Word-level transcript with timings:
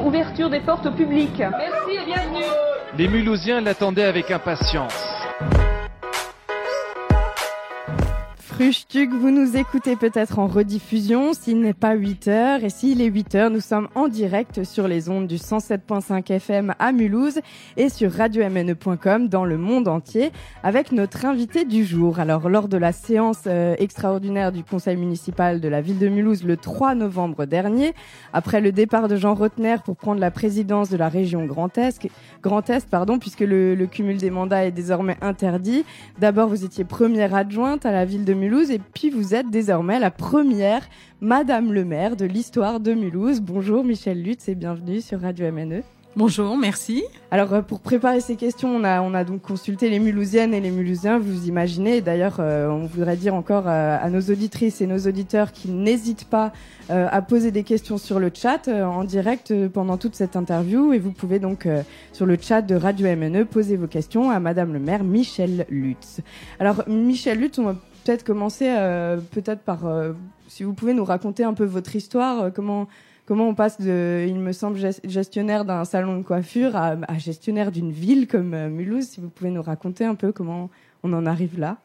ouverture 0.00 0.50
des 0.50 0.60
portes 0.60 0.86
au 0.86 0.92
public. 0.92 1.38
Merci 1.38 1.96
et 2.00 2.04
bienvenue. 2.04 2.44
Les 2.96 3.08
Mulhousiens 3.08 3.60
l'attendaient 3.60 4.04
avec 4.04 4.30
impatience. 4.30 5.07
Vous 8.60 9.30
nous 9.30 9.56
écoutez 9.56 9.94
peut-être 9.94 10.40
en 10.40 10.48
rediffusion 10.48 11.32
s'il 11.32 11.60
n'est 11.60 11.74
pas 11.74 11.94
8 11.94 12.26
heures. 12.26 12.64
Et 12.64 12.70
s'il 12.70 13.00
est 13.00 13.06
8 13.06 13.34
heures, 13.36 13.50
nous 13.50 13.60
sommes 13.60 13.86
en 13.94 14.08
direct 14.08 14.64
sur 14.64 14.88
les 14.88 15.08
ondes 15.08 15.28
du 15.28 15.36
107.5 15.36 16.32
FM 16.32 16.74
à 16.80 16.90
Mulhouse 16.90 17.38
et 17.76 17.88
sur 17.88 18.12
radio-mne.com 18.12 19.28
dans 19.28 19.44
le 19.44 19.58
monde 19.58 19.86
entier 19.86 20.32
avec 20.64 20.90
notre 20.90 21.24
invité 21.24 21.64
du 21.64 21.84
jour. 21.84 22.18
Alors, 22.18 22.48
lors 22.48 22.66
de 22.66 22.76
la 22.76 22.90
séance 22.90 23.42
euh, 23.46 23.76
extraordinaire 23.78 24.50
du 24.50 24.64
conseil 24.64 24.96
municipal 24.96 25.60
de 25.60 25.68
la 25.68 25.80
ville 25.80 26.00
de 26.00 26.08
Mulhouse 26.08 26.42
le 26.42 26.56
3 26.56 26.96
novembre 26.96 27.44
dernier, 27.44 27.94
après 28.32 28.60
le 28.60 28.72
départ 28.72 29.06
de 29.06 29.14
Jean 29.14 29.34
Rotner 29.34 29.76
pour 29.84 29.96
prendre 29.96 30.20
la 30.20 30.32
présidence 30.32 30.90
de 30.90 30.96
la 30.96 31.08
région 31.08 31.46
Grand 31.46 31.78
Est, 31.78 32.08
Grand 32.42 32.68
Est 32.68 32.88
pardon, 32.90 33.20
puisque 33.20 33.38
le, 33.38 33.76
le 33.76 33.86
cumul 33.86 34.16
des 34.16 34.30
mandats 34.30 34.66
est 34.66 34.72
désormais 34.72 35.16
interdit. 35.20 35.84
D'abord, 36.18 36.48
vous 36.48 36.64
étiez 36.64 36.82
première 36.82 37.36
adjointe 37.36 37.86
à 37.86 37.92
la 37.92 38.04
ville 38.04 38.24
de 38.24 38.34
Mulhouse 38.34 38.47
et 38.48 38.78
puis 38.78 39.10
vous 39.10 39.34
êtes 39.34 39.50
désormais 39.50 39.98
la 39.98 40.10
première 40.10 40.88
Madame 41.20 41.72
le 41.72 41.84
maire 41.84 42.16
de 42.16 42.24
l'histoire 42.24 42.80
de 42.80 42.94
Mulhouse. 42.94 43.40
Bonjour 43.40 43.84
Michel 43.84 44.22
Lutz 44.22 44.48
et 44.48 44.54
bienvenue 44.54 45.02
sur 45.02 45.20
Radio 45.20 45.52
MNE. 45.52 45.82
Bonjour, 46.16 46.56
merci. 46.56 47.04
Alors 47.30 47.52
euh, 47.52 47.60
pour 47.60 47.80
préparer 47.80 48.20
ces 48.20 48.36
questions, 48.36 48.74
on 48.74 48.84
a, 48.84 49.02
on 49.02 49.12
a 49.12 49.24
donc 49.24 49.42
consulté 49.42 49.90
les 49.90 49.98
Mulhousiennes 49.98 50.54
et 50.54 50.60
les 50.60 50.70
Mulhousiens, 50.70 51.18
vous 51.18 51.46
imaginez. 51.46 52.00
D'ailleurs, 52.00 52.38
euh, 52.40 52.68
on 52.68 52.86
voudrait 52.86 53.16
dire 53.16 53.34
encore 53.34 53.64
euh, 53.66 53.98
à 54.00 54.08
nos 54.08 54.22
auditrices 54.22 54.80
et 54.80 54.86
nos 54.86 54.98
auditeurs 54.98 55.52
qu'ils 55.52 55.76
n'hésitent 55.76 56.24
pas 56.28 56.52
à 56.90 57.20
poser 57.20 57.50
des 57.50 57.64
questions 57.64 57.98
sur 57.98 58.18
le 58.18 58.30
chat 58.32 58.66
en 58.66 59.04
direct 59.04 59.52
pendant 59.68 59.98
toute 59.98 60.14
cette 60.14 60.36
interview. 60.36 60.94
Et 60.94 60.98
vous 60.98 61.12
pouvez 61.12 61.38
donc 61.38 61.68
sur 62.14 62.24
le 62.24 62.38
chat 62.40 62.62
de 62.62 62.74
Radio 62.76 63.14
MNE 63.14 63.44
poser 63.44 63.76
vos 63.76 63.86
questions 63.86 64.30
à 64.30 64.40
Madame 64.40 64.72
le 64.72 64.78
maire 64.78 65.04
Michel 65.04 65.66
Lutz. 65.68 66.22
Alors 66.58 66.84
Michel 66.88 67.40
Lutz, 67.40 67.58
on 67.58 67.64
va 67.64 67.76
peut-être 68.04 68.24
commencer 68.24 68.66
peut-être 69.32 69.60
par 69.60 69.84
si 70.48 70.62
vous 70.62 70.72
pouvez 70.74 70.94
nous 70.94 71.04
raconter 71.04 71.44
un 71.44 71.54
peu 71.54 71.64
votre 71.64 71.94
histoire, 71.96 72.52
comment 72.52 72.88
comment 73.28 73.46
on 73.46 73.54
passe 73.54 73.78
de, 73.78 74.24
il 74.26 74.36
me 74.36 74.52
semble, 74.52 74.78
gestionnaire 75.04 75.66
d'un 75.66 75.84
salon 75.84 76.16
de 76.16 76.22
coiffure 76.22 76.74
à, 76.74 76.96
gestionnaire 77.18 77.70
d'une 77.70 77.92
ville 77.92 78.26
comme 78.26 78.54
euh, 78.54 78.70
Mulhouse. 78.70 79.04
Si 79.04 79.20
vous 79.20 79.28
pouvez 79.28 79.50
nous 79.50 79.60
raconter 79.60 80.06
un 80.06 80.14
peu 80.14 80.32
comment 80.32 80.70
on 81.02 81.12
en 81.12 81.26
arrive 81.26 81.60
là? 81.60 81.76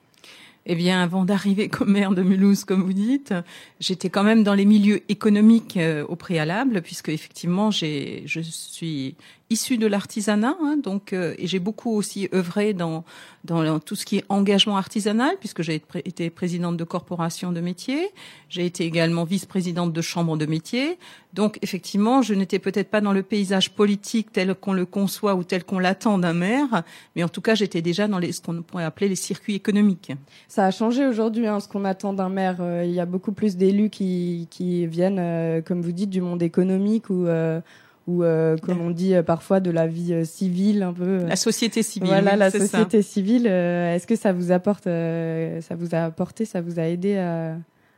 Eh 0.66 0.75
bien, 0.75 1.03
avant 1.03 1.25
d'arriver 1.25 1.67
comme 1.67 1.91
maire 1.91 2.11
de 2.11 2.22
Mulhouse, 2.22 2.64
comme 2.64 2.81
vous 2.81 2.94
dites, 2.94 3.34
j'étais 3.81 4.09
quand 4.09 4.23
même 4.23 4.44
dans 4.44 4.53
les 4.53 4.64
milieux 4.64 5.02
économiques 5.09 5.75
euh, 5.75 6.06
au 6.08 6.16
préalable, 6.16 6.81
puisque 6.81 7.09
effectivement, 7.09 7.72
j'ai, 7.72 8.23
je 8.25 8.39
suis 8.39 9.17
issue 9.49 9.77
de 9.77 9.88
l'artisanat, 9.88 10.55
hein, 10.61 10.77
donc 10.81 11.13
euh, 11.13 11.36
et 11.38 11.47
j'ai 11.47 11.59
beaucoup 11.59 11.91
aussi 11.91 12.30
œuvré 12.33 12.73
dans 12.73 13.03
dans 13.44 13.80
tout 13.80 13.95
ce 13.95 14.05
qui 14.05 14.17
est 14.17 14.23
engagement 14.30 14.77
artisanal, 14.77 15.35
puisque 15.39 15.63
j'ai 15.63 15.81
été 16.05 16.30
présidente 16.30 16.77
de 16.77 16.83
corporation 16.85 17.52
de 17.52 17.59
métiers, 17.59 18.09
j'ai 18.47 18.66
été 18.66 18.85
également 18.85 19.25
vice-présidente 19.25 19.91
de 19.91 20.02
chambre 20.02 20.38
de 20.38 20.45
métiers. 20.45 20.97
Donc 21.33 21.59
effectivement, 21.61 22.22
je 22.22 22.33
n'étais 22.35 22.59
peut-être 22.59 22.89
pas 22.89 23.02
dans 23.02 23.11
le 23.11 23.22
paysage 23.22 23.72
politique 23.72 24.31
tel 24.31 24.55
qu'on 24.55 24.73
le 24.73 24.85
conçoit 24.85 25.35
ou 25.35 25.44
tel 25.44 25.66
qu'on 25.66 25.80
l'attend 25.80 26.17
d'un 26.19 26.33
maire, 26.33 26.83
mais 27.16 27.23
en 27.23 27.30
tout 27.30 27.41
cas, 27.41 27.55
j'étais 27.55 27.81
déjà 27.81 28.07
dans 28.07 28.19
les, 28.19 28.31
ce 28.31 28.41
qu'on 28.41 28.61
pourrait 28.61 28.85
appeler 28.85 29.09
les 29.09 29.16
circuits 29.16 29.55
économiques. 29.55 30.13
Ça 30.47 30.66
a 30.66 30.72
changé 30.72 31.05
aujourd'hui, 31.05 31.47
hein, 31.47 31.59
ce 31.59 31.67
qu'on 31.67 31.83
attend 31.85 32.13
d'un 32.13 32.30
maire. 32.30 32.57
Euh, 32.61 32.83
il 32.85 32.91
y 32.91 33.00
a 33.00 33.05
beaucoup 33.05 33.33
plus 33.33 33.57
d'élus 33.57 33.89
qui, 33.89 34.47
qui 34.52 34.88
viennent, 34.88 35.19
euh, 35.19 35.61
comme 35.61 35.81
vous 35.81 35.91
dites, 35.91 36.09
du 36.09 36.22
monde 36.22 36.41
économique 36.44 37.09
ou 37.09 37.25
euh, 37.25 37.59
ou 38.08 38.23
euh, 38.23 38.58
comme 38.58 38.82
on 38.82 38.90
dit 38.90 39.16
euh, 39.16 39.23
parfois 39.23 39.59
de 39.59 39.72
la 39.72 39.88
vie 39.88 40.14
euh, 40.14 40.26
civile 40.26 40.84
un 40.84 40.94
peu. 40.94 41.26
La 41.26 41.36
société 41.36 41.84
civile. 41.84 42.09
Voilà, 42.09 42.36
la 42.36 42.52
société 42.52 43.02
civile. 43.02 43.48
Est-ce 43.48 44.08
que 44.08 44.16
ça 44.16 44.34
vous 44.34 44.52
apporte, 44.52 44.84
ça 44.86 45.75
vous 45.75 45.96
a 45.96 46.03
apporté, 46.03 46.46
ça 46.46 46.62
vous 46.62 46.80
a 46.80 46.84
aidé 46.84 47.18
à, 47.18 47.58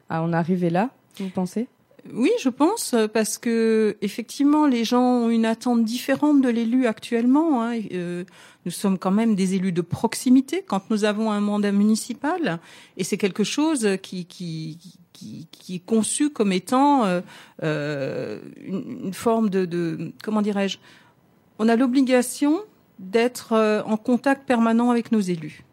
à 0.09 0.21
en 0.21 0.33
arriver 0.33 0.69
là, 0.69 0.89
vous 1.19 1.29
pensez? 1.29 1.67
Oui, 2.13 2.29
je 2.39 2.49
pense, 2.49 2.93
parce 3.13 3.39
que 3.39 3.97
effectivement, 4.03 4.67
les 4.67 4.83
gens 4.83 5.01
ont 5.01 5.29
une 5.29 5.45
attente 5.45 5.83
différente 5.83 6.39
de 6.39 6.49
l'élu 6.49 6.85
actuellement. 6.85 7.63
Hein. 7.63 7.79
nous 8.65 8.71
sommes 8.71 8.99
quand 8.99 9.09
même 9.09 9.33
des 9.33 9.55
élus 9.55 9.71
de 9.71 9.81
proximité 9.81 10.63
quand 10.67 10.91
nous 10.91 11.03
avons 11.03 11.31
un 11.31 11.39
mandat 11.39 11.71
municipal, 11.71 12.59
et 12.97 13.03
c'est 13.03 13.17
quelque 13.17 13.43
chose 13.43 13.97
qui, 14.03 14.25
qui, 14.25 14.77
qui, 14.79 14.99
est 15.69 15.85
conçu 15.85 16.29
comme 16.29 16.51
étant 16.51 17.05
euh, 17.05 17.21
euh, 17.63 18.39
une, 18.65 19.13
forme 19.13 19.49
de, 19.49 20.13
comment 20.23 20.41
dirais-je? 20.41 20.77
On 21.59 21.69
a 21.69 21.75
l'obligation 21.75 22.61
d'être 22.99 23.53
euh, 23.53 23.81
en 23.83 23.97
contact 23.97 24.45
permanent 24.45 24.91
avec 24.91 25.11
nos 25.11 25.19
élus. 25.19 25.63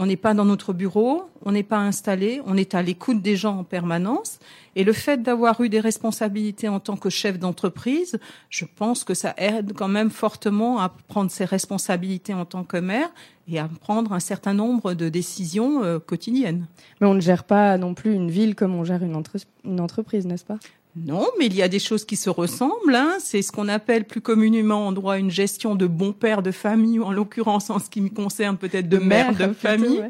On 0.00 0.06
n'est 0.06 0.16
pas 0.16 0.32
dans 0.32 0.44
notre 0.44 0.72
bureau, 0.72 1.24
on 1.44 1.50
n'est 1.50 1.64
pas 1.64 1.78
installé, 1.78 2.40
on 2.46 2.56
est 2.56 2.74
à 2.76 2.82
l'écoute 2.82 3.20
des 3.20 3.34
gens 3.34 3.58
en 3.58 3.64
permanence. 3.64 4.38
Et 4.76 4.84
le 4.84 4.92
fait 4.92 5.22
d'avoir 5.22 5.60
eu 5.60 5.68
des 5.68 5.80
responsabilités 5.80 6.68
en 6.68 6.78
tant 6.78 6.96
que 6.96 7.10
chef 7.10 7.36
d'entreprise, 7.36 8.20
je 8.48 8.64
pense 8.64 9.02
que 9.02 9.12
ça 9.12 9.34
aide 9.36 9.72
quand 9.74 9.88
même 9.88 10.10
fortement 10.10 10.78
à 10.78 10.88
prendre 10.88 11.32
ses 11.32 11.44
responsabilités 11.44 12.32
en 12.32 12.44
tant 12.44 12.62
que 12.62 12.76
maire 12.76 13.10
et 13.48 13.58
à 13.58 13.68
prendre 13.80 14.12
un 14.12 14.20
certain 14.20 14.54
nombre 14.54 14.94
de 14.94 15.08
décisions 15.08 15.82
euh, 15.82 15.98
quotidiennes. 15.98 16.66
Mais 17.00 17.08
on 17.08 17.14
ne 17.14 17.20
gère 17.20 17.42
pas 17.42 17.76
non 17.76 17.94
plus 17.94 18.14
une 18.14 18.30
ville 18.30 18.54
comme 18.54 18.76
on 18.76 18.84
gère 18.84 19.02
une, 19.02 19.20
une 19.64 19.80
entreprise, 19.80 20.26
n'est-ce 20.26 20.44
pas? 20.44 20.58
Non, 21.06 21.26
mais 21.38 21.46
il 21.46 21.54
y 21.54 21.62
a 21.62 21.68
des 21.68 21.78
choses 21.78 22.04
qui 22.04 22.16
se 22.16 22.30
ressemblent. 22.30 22.94
Hein. 22.94 23.16
C'est 23.20 23.42
ce 23.42 23.52
qu'on 23.52 23.68
appelle 23.68 24.04
plus 24.04 24.20
communément 24.20 24.86
en 24.86 24.92
droit 24.92 25.18
une 25.18 25.30
gestion 25.30 25.74
de 25.74 25.86
bon 25.86 26.12
père 26.12 26.42
de 26.42 26.50
famille, 26.50 26.98
ou 26.98 27.04
en 27.04 27.12
l'occurrence 27.12 27.70
en 27.70 27.78
ce 27.78 27.90
qui 27.90 28.00
me 28.00 28.08
concerne 28.08 28.56
peut-être 28.56 28.88
de 28.88 28.98
mère, 28.98 29.34
de 29.34 29.52
famille. 29.52 30.02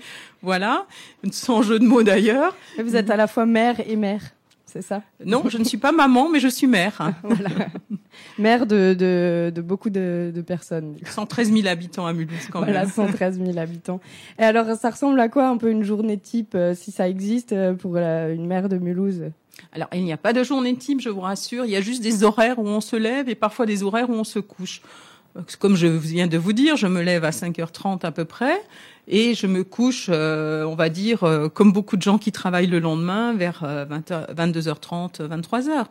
Voilà, 0.42 0.86
sans 1.30 1.62
jeu 1.62 1.78
de 1.78 1.84
mots 1.84 2.02
d'ailleurs. 2.02 2.56
Vous 2.82 2.96
êtes 2.96 3.10
à 3.10 3.16
la 3.16 3.26
fois 3.26 3.46
mère 3.46 3.80
et 3.88 3.96
mère 3.96 4.22
c'est 4.68 4.82
ça? 4.82 5.02
Non, 5.24 5.44
je 5.48 5.56
ne 5.56 5.64
suis 5.64 5.78
pas 5.78 5.92
maman, 5.92 6.28
mais 6.28 6.40
je 6.40 6.48
suis 6.48 6.66
mère. 6.66 7.14
voilà. 7.22 7.48
Mère 8.38 8.66
de, 8.66 8.92
de, 8.92 9.50
de 9.54 9.62
beaucoup 9.62 9.88
de, 9.88 10.30
de, 10.34 10.42
personnes. 10.42 10.96
113 11.06 11.50
000 11.50 11.66
habitants 11.66 12.06
à 12.06 12.12
Mulhouse, 12.12 12.48
quand 12.52 12.60
même. 12.60 12.70
Voilà, 12.70 12.86
113 12.86 13.40
000 13.42 13.58
habitants. 13.58 13.98
Et 14.38 14.42
alors, 14.42 14.76
ça 14.76 14.90
ressemble 14.90 15.18
à 15.20 15.30
quoi 15.30 15.48
un 15.48 15.56
peu 15.56 15.70
une 15.70 15.84
journée 15.84 16.18
type, 16.18 16.54
euh, 16.54 16.74
si 16.74 16.92
ça 16.92 17.08
existe, 17.08 17.52
euh, 17.52 17.72
pour 17.72 17.96
une 17.96 18.46
mère 18.46 18.68
de 18.68 18.76
Mulhouse? 18.76 19.22
Alors, 19.72 19.88
il 19.92 20.04
n'y 20.04 20.12
a 20.12 20.16
pas 20.16 20.32
de 20.32 20.42
journée 20.42 20.74
type, 20.76 21.00
je 21.00 21.08
vous 21.08 21.20
rassure. 21.20 21.64
Il 21.64 21.70
y 21.70 21.76
a 21.76 21.80
juste 21.80 22.02
des 22.02 22.24
horaires 22.24 22.58
où 22.58 22.66
on 22.66 22.80
se 22.80 22.96
lève 22.96 23.28
et 23.28 23.34
parfois 23.34 23.66
des 23.66 23.82
horaires 23.82 24.08
où 24.10 24.14
on 24.14 24.24
se 24.24 24.38
couche. 24.38 24.80
Comme 25.58 25.76
je 25.76 25.86
viens 25.86 26.26
de 26.26 26.38
vous 26.38 26.52
dire, 26.52 26.76
je 26.76 26.86
me 26.86 27.02
lève 27.02 27.24
à 27.24 27.30
5h30 27.30 28.04
à 28.04 28.10
peu 28.10 28.24
près 28.24 28.60
et 29.06 29.34
je 29.34 29.46
me 29.46 29.62
couche, 29.62 30.06
euh, 30.08 30.64
on 30.64 30.74
va 30.74 30.88
dire, 30.88 31.22
euh, 31.24 31.48
comme 31.48 31.72
beaucoup 31.72 31.96
de 31.96 32.02
gens 32.02 32.18
qui 32.18 32.32
travaillent 32.32 32.66
le 32.66 32.78
lendemain, 32.78 33.34
vers 33.34 33.62
20h, 33.62 34.34
22h30, 34.34 35.28
23h. 35.28 35.86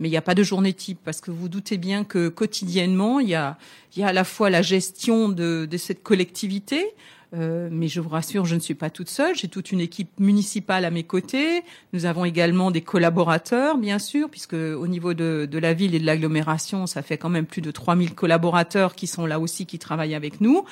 Mais 0.00 0.08
il 0.08 0.10
n'y 0.10 0.16
a 0.16 0.22
pas 0.22 0.34
de 0.34 0.42
journée 0.42 0.72
type 0.72 0.98
parce 1.04 1.20
que 1.20 1.30
vous 1.30 1.48
doutez 1.48 1.76
bien 1.76 2.04
que 2.04 2.28
quotidiennement, 2.28 3.20
il 3.20 3.28
y 3.28 3.34
a, 3.34 3.56
il 3.94 4.00
y 4.00 4.04
a 4.04 4.08
à 4.08 4.12
la 4.12 4.24
fois 4.24 4.48
la 4.48 4.62
gestion 4.62 5.28
de, 5.28 5.66
de 5.70 5.76
cette 5.76 6.02
collectivité, 6.02 6.94
euh, 7.34 7.68
mais 7.70 7.88
je 7.88 8.00
vous 8.00 8.08
rassure, 8.08 8.46
je 8.46 8.54
ne 8.54 8.60
suis 8.60 8.74
pas 8.74 8.90
toute 8.90 9.08
seule. 9.08 9.34
J'ai 9.34 9.48
toute 9.48 9.70
une 9.70 9.80
équipe 9.80 10.08
municipale 10.18 10.84
à 10.84 10.90
mes 10.90 11.02
côtés. 11.02 11.62
Nous 11.92 12.06
avons 12.06 12.24
également 12.24 12.70
des 12.70 12.80
collaborateurs, 12.80 13.76
bien 13.76 13.98
sûr, 13.98 14.30
puisque 14.30 14.54
au 14.54 14.86
niveau 14.86 15.14
de, 15.14 15.46
de 15.50 15.58
la 15.58 15.74
ville 15.74 15.94
et 15.94 15.98
de 15.98 16.06
l'agglomération, 16.06 16.86
ça 16.86 17.02
fait 17.02 17.18
quand 17.18 17.28
même 17.28 17.46
plus 17.46 17.60
de 17.60 17.70
3000 17.70 18.14
collaborateurs 18.14 18.94
qui 18.94 19.06
sont 19.06 19.26
là 19.26 19.40
aussi, 19.40 19.66
qui 19.66 19.78
travaillent 19.78 20.14
avec 20.14 20.40
nous. 20.40 20.64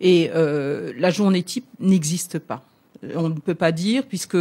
Et 0.00 0.30
euh, 0.34 0.92
la 0.96 1.10
journée 1.10 1.42
type 1.42 1.66
n'existe 1.80 2.38
pas 2.38 2.64
on 3.14 3.28
ne 3.28 3.34
peut 3.34 3.54
pas 3.54 3.72
dire 3.72 4.04
puisque 4.06 4.38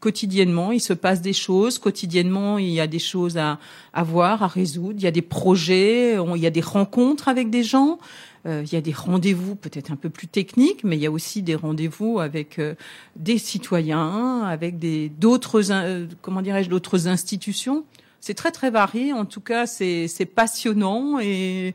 quotidiennement 0.00 0.72
il 0.72 0.80
se 0.80 0.92
passe 0.92 1.20
des 1.20 1.32
choses, 1.32 1.78
quotidiennement 1.78 2.58
il 2.58 2.70
y 2.70 2.80
a 2.80 2.86
des 2.86 2.98
choses 2.98 3.36
à, 3.36 3.58
à 3.92 4.02
voir, 4.02 4.42
à 4.42 4.46
résoudre, 4.46 4.94
il 4.98 5.02
y 5.02 5.06
a 5.06 5.10
des 5.10 5.22
projets, 5.22 6.16
il 6.16 6.42
y 6.42 6.46
a 6.46 6.50
des 6.50 6.60
rencontres 6.60 7.28
avec 7.28 7.50
des 7.50 7.62
gens. 7.62 7.98
Euh, 8.46 8.62
il 8.64 8.72
y 8.72 8.76
a 8.76 8.80
des 8.80 8.92
rendez-vous 8.92 9.54
peut-être 9.54 9.90
un 9.90 9.96
peu 9.96 10.10
plus 10.10 10.26
techniques, 10.26 10.84
mais 10.84 10.96
il 10.96 11.02
y 11.02 11.06
a 11.06 11.10
aussi 11.10 11.42
des 11.42 11.54
rendez-vous 11.54 12.20
avec 12.20 12.58
euh, 12.58 12.74
des 13.16 13.38
citoyens, 13.38 14.42
avec 14.42 14.78
des 14.78 15.08
d'autres 15.08 15.72
euh, 15.72 16.06
comment 16.20 16.42
dirais-je 16.42 16.68
d'autres 16.68 17.08
institutions. 17.08 17.84
C'est 18.20 18.34
très 18.34 18.50
très 18.50 18.70
varié. 18.70 19.12
En 19.12 19.24
tout 19.24 19.40
cas, 19.40 19.66
c'est 19.66 20.30
passionnant 20.34 21.18
et 21.20 21.74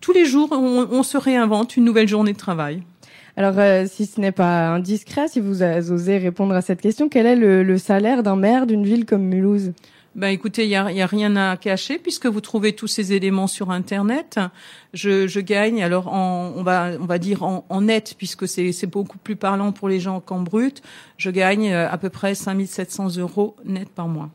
tous 0.00 0.12
les 0.12 0.24
jours 0.24 0.48
on, 0.52 0.88
on, 0.90 1.02
se 1.02 1.16
réinvente 1.16 1.76
une 1.76 1.84
nouvelle 1.84 2.08
journée 2.08 2.32
de 2.32 2.38
travail. 2.38 2.82
Alors, 3.38 3.54
si 3.88 4.04
ce 4.04 4.20
n'est 4.20 4.32
pas 4.32 4.68
indiscret, 4.68 5.28
si 5.28 5.40
vous 5.40 5.62
osez 5.62 6.18
répondre 6.18 6.54
à 6.54 6.60
cette 6.60 6.82
question, 6.82 7.08
quel 7.08 7.24
est 7.24 7.36
le, 7.36 7.62
le 7.62 7.78
salaire 7.78 8.22
d'un 8.22 8.36
maire 8.36 8.66
d'une 8.66 8.84
ville 8.84 9.06
comme 9.06 9.22
Mulhouse? 9.22 9.72
Ben 10.14 10.28
écoutez, 10.28 10.64
il 10.64 10.70
y 10.70 10.76
a, 10.76 10.92
y 10.92 11.00
a, 11.00 11.06
rien 11.06 11.36
à 11.36 11.56
cacher 11.56 11.98
puisque 11.98 12.26
vous 12.26 12.40
trouvez 12.40 12.74
tous 12.74 12.86
ces 12.86 13.14
éléments 13.14 13.46
sur 13.46 13.70
Internet. 13.70 14.38
Je, 14.92 15.26
je 15.26 15.40
gagne 15.40 15.82
alors 15.82 16.08
en, 16.08 16.52
on 16.54 16.62
va 16.62 16.90
on 17.00 17.06
va 17.06 17.18
dire 17.18 17.42
en, 17.42 17.64
en 17.68 17.80
net 17.80 18.14
puisque 18.18 18.46
c'est 18.46 18.72
c'est 18.72 18.86
beaucoup 18.86 19.18
plus 19.18 19.36
parlant 19.36 19.72
pour 19.72 19.88
les 19.88 20.00
gens 20.00 20.20
qu'en 20.20 20.40
brut. 20.40 20.82
Je 21.16 21.30
gagne 21.30 21.72
euh, 21.72 21.90
à 21.90 21.96
peu 21.96 22.10
près 22.10 22.34
5700 22.34 23.16
euros 23.16 23.56
net 23.64 23.88
par 23.88 24.08
mois. 24.08 24.30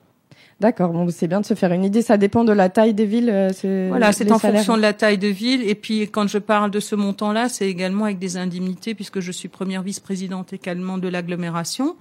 D'accord, 0.59 0.91
bon, 0.91 1.07
c'est 1.11 1.27
bien 1.27 1.39
de 1.39 1.45
se 1.45 1.53
faire 1.53 1.71
une 1.71 1.83
idée. 1.83 2.01
Ça 2.01 2.17
dépend 2.17 2.43
de 2.43 2.51
la 2.51 2.69
taille 2.69 2.95
des 2.95 3.05
villes. 3.05 3.29
Euh, 3.29 3.87
voilà, 3.89 4.11
c'est 4.11 4.31
en 4.31 4.39
fonction 4.39 4.75
de 4.75 4.81
la 4.81 4.93
taille 4.93 5.19
de 5.19 5.27
ville. 5.27 5.61
Et 5.61 5.75
puis, 5.75 6.09
quand 6.09 6.27
je 6.27 6.39
parle 6.39 6.71
de 6.71 6.79
ce 6.79 6.95
montant-là, 6.95 7.47
c'est 7.47 7.69
également 7.69 8.05
avec 8.05 8.17
des 8.17 8.37
indemnités, 8.37 8.95
puisque 8.95 9.19
je 9.19 9.31
suis 9.31 9.49
première 9.49 9.83
vice-présidente 9.83 10.53
également 10.53 10.97
de 10.97 11.07
l'agglomération. 11.07 11.95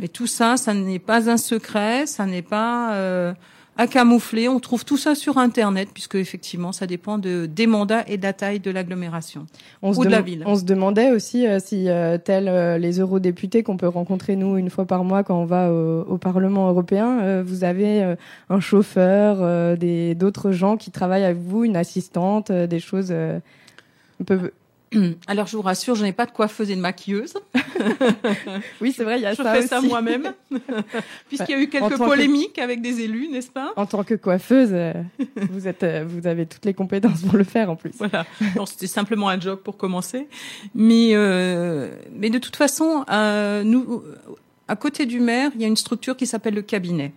Mais 0.00 0.08
tout 0.08 0.26
ça, 0.26 0.56
ça 0.56 0.74
n'est 0.74 0.98
pas 0.98 1.30
un 1.30 1.36
secret, 1.36 2.06
ça 2.06 2.26
n'est 2.26 2.42
pas 2.42 2.94
euh, 2.94 3.32
à 3.76 3.86
camoufler. 3.86 4.48
On 4.48 4.60
trouve 4.60 4.84
tout 4.84 4.96
ça 4.96 5.14
sur 5.14 5.38
Internet, 5.38 5.88
puisque 5.92 6.14
effectivement, 6.14 6.72
ça 6.72 6.86
dépend 6.86 7.18
de, 7.18 7.46
des 7.46 7.66
mandats 7.66 8.04
et 8.06 8.16
de 8.16 8.22
la 8.22 8.32
taille 8.32 8.60
de 8.60 8.70
l'agglomération 8.70 9.46
ou 9.82 10.04
de 10.04 10.10
la 10.10 10.20
ville. 10.20 10.42
On 10.46 10.56
se 10.56 10.64
demandait 10.64 11.10
aussi 11.10 11.46
euh, 11.46 11.58
si 11.58 11.88
euh, 11.88 12.18
tels 12.18 12.48
euh, 12.48 12.78
les 12.78 13.00
eurodéputés 13.00 13.62
qu'on 13.62 13.76
peut 13.76 13.88
rencontrer 13.88 14.36
nous 14.36 14.56
une 14.56 14.70
fois 14.70 14.84
par 14.84 15.04
mois 15.04 15.24
quand 15.24 15.40
on 15.40 15.44
va 15.44 15.70
au, 15.72 16.18
Parlement 16.18 16.68
européen, 16.68 17.42
vous 17.42 17.64
avez 17.64 18.14
un 18.48 18.60
chauffeur, 18.60 19.76
des 19.76 20.14
d'autres 20.14 20.52
gens 20.52 20.76
qui 20.76 20.90
travaillent 20.90 21.24
avec 21.24 21.38
vous, 21.38 21.64
une 21.64 21.76
assistante, 21.76 22.50
des 22.50 22.80
choses 22.80 23.12
un 23.12 23.40
peu 24.24 24.52
Alors 25.26 25.46
je 25.46 25.56
vous 25.56 25.62
rassure, 25.62 25.94
je 25.94 26.04
n'ai 26.04 26.12
pas 26.12 26.26
de 26.26 26.30
coiffeuse 26.30 26.70
et 26.70 26.76
de 26.76 26.80
maquilleuse. 26.80 27.34
oui, 28.80 28.92
c'est 28.92 29.04
vrai, 29.04 29.18
il 29.18 29.22
y 29.22 29.26
a 29.26 29.32
je 29.32 29.42
ça 29.42 29.54
fais 29.54 29.66
ça 29.66 29.80
moi-même, 29.80 30.32
puisqu'il 31.28 31.52
y 31.52 31.54
a 31.54 31.60
eu 31.60 31.68
quelques 31.68 31.96
polémiques 31.96 32.58
avec 32.58 32.80
des 32.80 33.00
élus, 33.00 33.28
n'est-ce 33.28 33.50
pas? 33.50 33.72
En 33.76 33.86
tant 33.86 34.04
que 34.04 34.14
coiffeuse, 34.14 34.70
euh, 34.72 34.92
vous 35.50 35.68
êtes, 35.68 35.82
euh, 35.82 36.04
vous 36.06 36.26
avez 36.26 36.46
toutes 36.46 36.64
les 36.64 36.74
compétences 36.74 37.22
pour 37.22 37.36
le 37.36 37.44
faire 37.44 37.70
en 37.70 37.76
plus. 37.76 37.92
Voilà. 37.98 38.26
Non, 38.56 38.66
c'était 38.66 38.86
simplement 38.86 39.28
un 39.28 39.40
job 39.40 39.60
pour 39.60 39.76
commencer, 39.76 40.28
mais 40.74 41.10
euh, 41.12 41.90
mais 42.12 42.30
de 42.30 42.38
toute 42.38 42.56
façon, 42.56 43.04
nous, 43.64 44.02
à 44.68 44.76
côté 44.76 45.06
du 45.06 45.20
maire, 45.20 45.50
il 45.54 45.60
y 45.60 45.64
a 45.64 45.68
une 45.68 45.76
structure 45.76 46.16
qui 46.16 46.26
s'appelle 46.26 46.54
le 46.54 46.62
cabinet. 46.62 47.12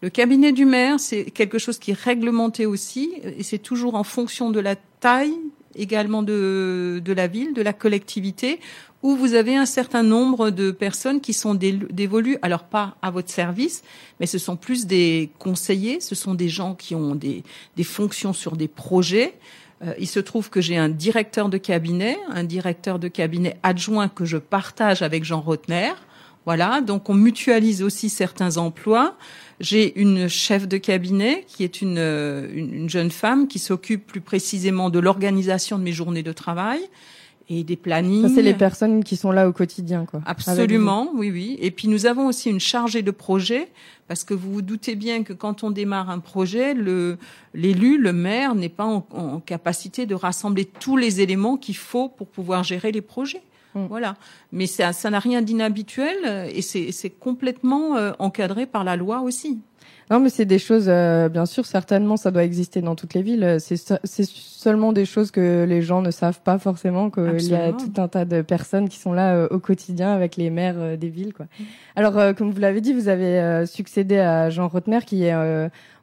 Le 0.00 0.10
cabinet 0.10 0.52
du 0.52 0.64
maire, 0.64 1.00
c'est 1.00 1.24
quelque 1.24 1.58
chose 1.58 1.78
qui 1.78 1.90
est 1.90 1.98
réglementé 1.98 2.66
aussi, 2.66 3.12
et 3.24 3.42
c'est 3.42 3.58
toujours 3.58 3.96
en 3.96 4.04
fonction 4.04 4.50
de 4.50 4.60
la 4.60 4.76
taille 5.00 5.36
également 5.78 6.22
de, 6.22 7.00
de 7.04 7.12
la 7.12 7.26
ville, 7.26 7.54
de 7.54 7.62
la 7.62 7.72
collectivité, 7.72 8.60
où 9.02 9.16
vous 9.16 9.34
avez 9.34 9.56
un 9.56 9.66
certain 9.66 10.02
nombre 10.02 10.50
de 10.50 10.70
personnes 10.72 11.20
qui 11.20 11.32
sont 11.32 11.54
dévolues, 11.54 12.38
alors 12.42 12.64
pas 12.64 12.96
à 13.00 13.10
votre 13.10 13.30
service, 13.30 13.82
mais 14.18 14.26
ce 14.26 14.38
sont 14.38 14.56
plus 14.56 14.86
des 14.86 15.30
conseillers, 15.38 16.00
ce 16.00 16.14
sont 16.14 16.34
des 16.34 16.48
gens 16.48 16.74
qui 16.74 16.94
ont 16.94 17.14
des, 17.14 17.44
des 17.76 17.84
fonctions 17.84 18.32
sur 18.32 18.56
des 18.56 18.68
projets. 18.68 19.34
Euh, 19.84 19.94
il 20.00 20.08
se 20.08 20.18
trouve 20.18 20.50
que 20.50 20.60
j'ai 20.60 20.76
un 20.76 20.88
directeur 20.88 21.48
de 21.48 21.58
cabinet, 21.58 22.18
un 22.28 22.42
directeur 22.42 22.98
de 22.98 23.06
cabinet 23.06 23.56
adjoint 23.62 24.08
que 24.08 24.24
je 24.24 24.36
partage 24.36 25.02
avec 25.02 25.22
Jean 25.24 25.40
Rotner. 25.40 25.92
Voilà, 26.44 26.80
donc 26.80 27.08
on 27.08 27.14
mutualise 27.14 27.82
aussi 27.82 28.08
certains 28.08 28.56
emplois. 28.56 29.16
J'ai 29.60 29.98
une 30.00 30.28
chef 30.28 30.68
de 30.68 30.76
cabinet 30.76 31.44
qui 31.48 31.64
est 31.64 31.82
une, 31.82 31.98
euh, 31.98 32.48
une, 32.54 32.88
jeune 32.88 33.10
femme 33.10 33.48
qui 33.48 33.58
s'occupe 33.58 34.06
plus 34.06 34.20
précisément 34.20 34.88
de 34.88 34.98
l'organisation 34.98 35.78
de 35.78 35.82
mes 35.82 35.92
journées 35.92 36.22
de 36.22 36.32
travail 36.32 36.80
et 37.48 37.64
des 37.64 37.76
plannings. 37.76 38.28
Ça, 38.28 38.34
c'est 38.34 38.42
les 38.42 38.54
personnes 38.54 39.02
qui 39.02 39.16
sont 39.16 39.32
là 39.32 39.48
au 39.48 39.52
quotidien, 39.52 40.04
quoi. 40.04 40.20
Absolument, 40.26 41.10
oui, 41.14 41.30
oui. 41.30 41.58
Et 41.60 41.70
puis 41.70 41.88
nous 41.88 42.06
avons 42.06 42.26
aussi 42.26 42.50
une 42.50 42.60
chargée 42.60 43.02
de 43.02 43.10
projet, 43.10 43.68
parce 44.06 44.22
que 44.22 44.34
vous 44.34 44.52
vous 44.52 44.62
doutez 44.62 44.94
bien 44.94 45.22
que 45.22 45.32
quand 45.32 45.64
on 45.64 45.70
démarre 45.70 46.10
un 46.10 46.18
projet, 46.18 46.74
le 46.74 47.16
l'élu, 47.54 47.98
le 47.98 48.12
maire, 48.12 48.54
n'est 48.54 48.68
pas 48.68 48.84
en, 48.84 49.06
en, 49.12 49.40
capacité 49.40 50.04
de 50.06 50.14
rassembler 50.14 50.66
tous 50.66 50.96
les 50.96 51.20
éléments 51.20 51.56
qu'il 51.56 51.76
faut 51.76 52.08
pour 52.08 52.28
pouvoir 52.28 52.64
gérer 52.64 52.92
les 52.92 53.00
projets. 53.00 53.42
Mm. 53.74 53.86
Voilà. 53.86 54.16
Mais 54.52 54.66
ça, 54.66 54.92
ça 54.92 55.10
n'a 55.10 55.18
rien 55.18 55.42
d'inhabituel 55.42 56.16
euh, 56.24 56.50
et 56.52 56.62
c'est 56.62 57.10
complètement 57.10 57.96
euh, 57.96 58.12
encadré 58.18 58.66
par 58.66 58.84
la 58.84 58.96
loi 58.96 59.20
aussi. 59.20 59.60
Non, 60.10 60.20
mais 60.20 60.30
c'est 60.30 60.46
des 60.46 60.58
choses, 60.58 60.86
euh, 60.88 61.28
bien 61.28 61.44
sûr, 61.44 61.66
certainement, 61.66 62.16
ça 62.16 62.30
doit 62.30 62.44
exister 62.44 62.80
dans 62.80 62.94
toutes 62.94 63.12
les 63.12 63.20
villes. 63.22 63.58
C'est 63.60 64.24
seulement 64.24 64.92
des 64.92 65.04
choses 65.04 65.30
que 65.30 65.66
les 65.68 65.82
gens 65.82 66.00
ne 66.00 66.10
savent 66.10 66.40
pas 66.40 66.58
forcément, 66.58 67.10
qu'il 67.10 67.42
y 67.42 67.54
a 67.54 67.72
tout 67.72 67.92
un 67.98 68.08
tas 68.08 68.24
de 68.24 68.40
personnes 68.40 68.88
qui 68.88 68.98
sont 68.98 69.12
là 69.12 69.34
euh, 69.34 69.48
au 69.50 69.58
quotidien 69.58 70.12
avec 70.12 70.36
les 70.36 70.48
maires 70.48 70.76
euh, 70.78 70.96
des 70.96 71.08
villes. 71.08 71.34
Quoi. 71.34 71.46
Alors, 71.94 72.34
comme 72.36 72.50
vous 72.50 72.60
l'avez 72.60 72.80
dit, 72.80 72.94
vous 72.94 73.08
avez 73.08 73.66
succédé 73.66 74.18
à 74.18 74.48
Jean 74.50 74.68
Rotner, 74.68 75.00
qui 75.04 75.24
est 75.24 75.34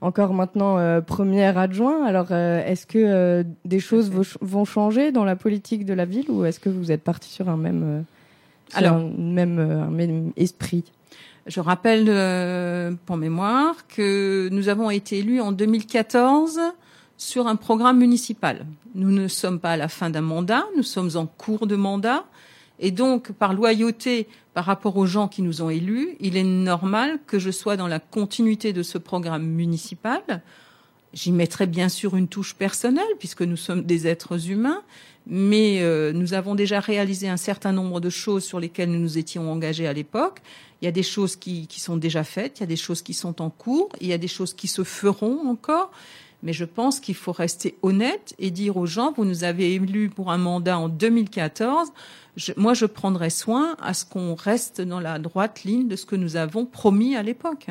encore 0.01 0.33
maintenant 0.33 1.01
premier 1.01 1.57
adjoint. 1.57 2.05
Alors, 2.05 2.31
est-ce 2.31 2.85
que 2.85 3.45
des 3.63 3.79
choses 3.79 4.11
vont 4.41 4.65
changer 4.65 5.11
dans 5.11 5.23
la 5.23 5.35
politique 5.35 5.85
de 5.85 5.93
la 5.93 6.05
ville 6.05 6.29
ou 6.29 6.45
est-ce 6.45 6.59
que 6.59 6.69
vous 6.69 6.91
êtes 6.91 7.03
parti 7.03 7.29
sur 7.29 7.49
un 7.49 7.57
même, 7.57 8.03
Alors, 8.73 8.99
même, 9.17 9.59
un 9.59 9.89
même 9.89 10.31
esprit? 10.35 10.83
Je 11.45 11.59
rappelle 11.59 12.05
euh, 12.07 12.91
pour 13.05 13.17
mémoire 13.17 13.87
que 13.87 14.49
nous 14.51 14.67
avons 14.67 14.89
été 14.89 15.19
élus 15.19 15.41
en 15.41 15.51
2014 15.51 16.59
sur 17.17 17.47
un 17.47 17.55
programme 17.55 17.99
municipal. 17.99 18.65
Nous 18.95 19.11
ne 19.11 19.27
sommes 19.27 19.59
pas 19.59 19.71
à 19.71 19.77
la 19.77 19.87
fin 19.87 20.09
d'un 20.09 20.21
mandat, 20.21 20.65
nous 20.75 20.83
sommes 20.83 21.11
en 21.15 21.27
cours 21.27 21.67
de 21.67 21.75
mandat. 21.75 22.25
Et 22.79 22.91
donc, 22.91 23.31
par 23.31 23.53
loyauté 23.53 24.27
par 24.53 24.65
rapport 24.65 24.97
aux 24.97 25.05
gens 25.05 25.27
qui 25.27 25.41
nous 25.41 25.61
ont 25.61 25.69
élus, 25.69 26.15
il 26.19 26.35
est 26.35 26.43
normal 26.43 27.19
que 27.27 27.39
je 27.39 27.51
sois 27.51 27.77
dans 27.77 27.87
la 27.87 27.99
continuité 27.99 28.73
de 28.73 28.83
ce 28.83 28.97
programme 28.97 29.45
municipal. 29.45 30.21
J'y 31.13 31.31
mettrai 31.31 31.67
bien 31.67 31.89
sûr 31.89 32.15
une 32.15 32.27
touche 32.27 32.55
personnelle, 32.55 33.03
puisque 33.19 33.41
nous 33.41 33.57
sommes 33.57 33.83
des 33.83 34.07
êtres 34.07 34.49
humains, 34.49 34.81
mais 35.27 35.81
euh, 35.81 36.13
nous 36.13 36.33
avons 36.33 36.55
déjà 36.55 36.79
réalisé 36.79 37.27
un 37.27 37.37
certain 37.37 37.71
nombre 37.71 37.99
de 37.99 38.09
choses 38.09 38.43
sur 38.43 38.59
lesquelles 38.59 38.91
nous 38.91 38.99
nous 38.99 39.17
étions 39.17 39.51
engagés 39.51 39.87
à 39.87 39.93
l'époque. 39.93 40.41
Il 40.81 40.85
y 40.85 40.87
a 40.87 40.91
des 40.91 41.03
choses 41.03 41.35
qui, 41.35 41.67
qui, 41.67 41.79
sont 41.79 41.97
déjà 41.97 42.23
faites, 42.23 42.59
il 42.59 42.61
y 42.61 42.63
a 42.63 42.67
des 42.67 42.75
choses 42.75 43.01
qui 43.01 43.13
sont 43.13 43.41
en 43.41 43.49
cours, 43.49 43.89
il 44.01 44.07
y 44.07 44.13
a 44.13 44.17
des 44.17 44.27
choses 44.27 44.53
qui 44.53 44.67
se 44.67 44.83
feront 44.83 45.47
encore. 45.47 45.91
Mais 46.43 46.53
je 46.53 46.65
pense 46.65 46.99
qu'il 46.99 47.15
faut 47.15 47.31
rester 47.31 47.75
honnête 47.81 48.35
et 48.37 48.51
dire 48.51 48.77
aux 48.77 48.85
gens, 48.85 49.11
vous 49.17 49.25
nous 49.25 49.43
avez 49.43 49.73
élus 49.73 50.09
pour 50.09 50.31
un 50.31 50.37
mandat 50.37 50.77
en 50.77 50.89
2014. 50.89 51.91
moi, 52.55 52.75
je 52.75 52.85
prendrai 52.85 53.31
soin 53.31 53.75
à 53.81 53.95
ce 53.95 54.05
qu'on 54.05 54.35
reste 54.35 54.79
dans 54.79 54.99
la 54.99 55.17
droite 55.17 55.63
ligne 55.63 55.87
de 55.87 55.95
ce 55.95 56.05
que 56.05 56.15
nous 56.15 56.35
avons 56.35 56.67
promis 56.67 57.15
à 57.15 57.23
l'époque. 57.23 57.67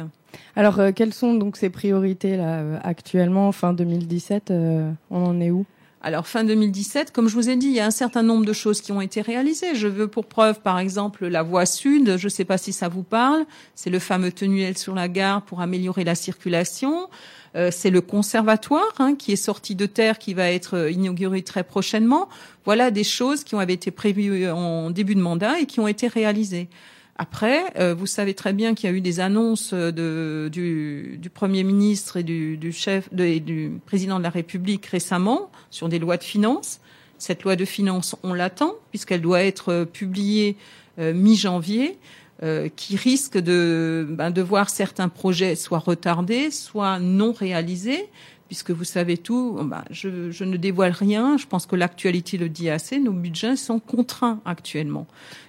Alors, 0.56 0.80
euh, 0.80 0.90
quelles 0.90 1.14
sont 1.14 1.34
donc 1.34 1.56
ces 1.56 1.70
priorités 1.70 2.36
là 2.36 2.62
euh, 2.62 2.78
actuellement, 2.82 3.52
fin 3.52 3.72
2017 3.74 4.50
On 4.50 4.96
en 5.10 5.40
est 5.40 5.52
où? 5.52 5.64
Alors 6.04 6.26
fin 6.26 6.44
2017, 6.44 7.12
comme 7.12 7.28
je 7.28 7.34
vous 7.34 7.48
ai 7.48 7.56
dit, 7.56 7.68
il 7.68 7.72
y 7.72 7.80
a 7.80 7.86
un 7.86 7.90
certain 7.90 8.22
nombre 8.22 8.44
de 8.44 8.52
choses 8.52 8.82
qui 8.82 8.92
ont 8.92 9.00
été 9.00 9.22
réalisées. 9.22 9.74
Je 9.74 9.88
veux 9.88 10.06
pour 10.06 10.26
preuve, 10.26 10.60
par 10.60 10.78
exemple, 10.78 11.26
la 11.26 11.42
voie 11.42 11.64
sud. 11.64 12.18
Je 12.18 12.26
ne 12.26 12.28
sais 12.28 12.44
pas 12.44 12.58
si 12.58 12.74
ça 12.74 12.88
vous 12.88 13.02
parle. 13.02 13.46
C'est 13.74 13.88
le 13.88 13.98
fameux 13.98 14.30
tunnel 14.30 14.76
sur 14.76 14.94
la 14.94 15.08
gare 15.08 15.40
pour 15.40 15.62
améliorer 15.62 16.04
la 16.04 16.14
circulation. 16.14 17.08
Euh, 17.56 17.70
c'est 17.72 17.88
le 17.88 18.02
conservatoire 18.02 18.92
hein, 18.98 19.14
qui 19.14 19.32
est 19.32 19.36
sorti 19.36 19.76
de 19.76 19.86
terre, 19.86 20.18
qui 20.18 20.34
va 20.34 20.50
être 20.50 20.76
euh, 20.76 20.90
inauguré 20.90 21.40
très 21.40 21.64
prochainement. 21.64 22.28
Voilà 22.66 22.90
des 22.90 23.04
choses 23.04 23.42
qui 23.42 23.54
ont 23.54 23.62
été 23.62 23.90
prévues 23.90 24.50
en 24.50 24.90
début 24.90 25.14
de 25.14 25.22
mandat 25.22 25.58
et 25.58 25.64
qui 25.64 25.80
ont 25.80 25.88
été 25.88 26.06
réalisées. 26.06 26.68
Après, 27.16 27.62
euh, 27.78 27.94
vous 27.94 28.06
savez 28.06 28.34
très 28.34 28.52
bien 28.52 28.74
qu'il 28.74 28.90
y 28.90 28.92
a 28.92 28.96
eu 28.96 29.00
des 29.00 29.20
annonces 29.20 29.72
de, 29.72 30.48
du, 30.50 31.30
Premier 31.32 31.62
ministre 31.62 32.16
et 32.16 32.24
du, 32.24 32.72
chef 32.72 33.08
et 33.16 33.40
du 33.40 33.78
président 33.86 34.18
de 34.18 34.24
la 34.24 34.30
République 34.30 34.86
récemment 34.86 35.50
sur 35.70 35.88
des 35.88 35.98
lois 35.98 36.16
de 36.16 36.24
finances. 36.24 36.80
Cette 37.18 37.44
loi 37.44 37.54
de 37.54 37.64
finances, 37.64 38.16
on 38.24 38.34
l'attend 38.34 38.74
puisqu'elle 38.90 39.20
doit 39.20 39.42
être 39.42 39.84
publiée 39.84 40.56
euh, 40.98 41.12
mi-janvier, 41.14 41.98
euh, 42.42 42.68
qui 42.74 42.96
risque 42.96 43.38
de, 43.38 44.06
ben, 44.10 44.32
de 44.32 44.42
voir 44.42 44.68
certains 44.68 45.08
projets 45.08 45.54
soit 45.54 45.78
retardés, 45.78 46.50
soit 46.50 46.98
non 46.98 47.32
réalisés 47.32 48.08
puisque 48.48 48.70
vous 48.70 48.84
savez 48.84 49.16
tout, 49.16 49.58
ben, 49.62 49.84
je, 49.90 50.44
ne 50.44 50.56
dévoile 50.56 50.92
rien, 50.92 51.36
je 51.36 51.46
pense 51.46 51.66
que 51.66 51.76
l'actualité 51.76 52.36
le 52.36 52.48
dit 52.48 52.70
assez, 52.70 52.98
nos 52.98 53.12
budgets 53.12 53.56
sont 53.56 53.78
contraints 53.78 54.40
actuellement. 54.44 55.06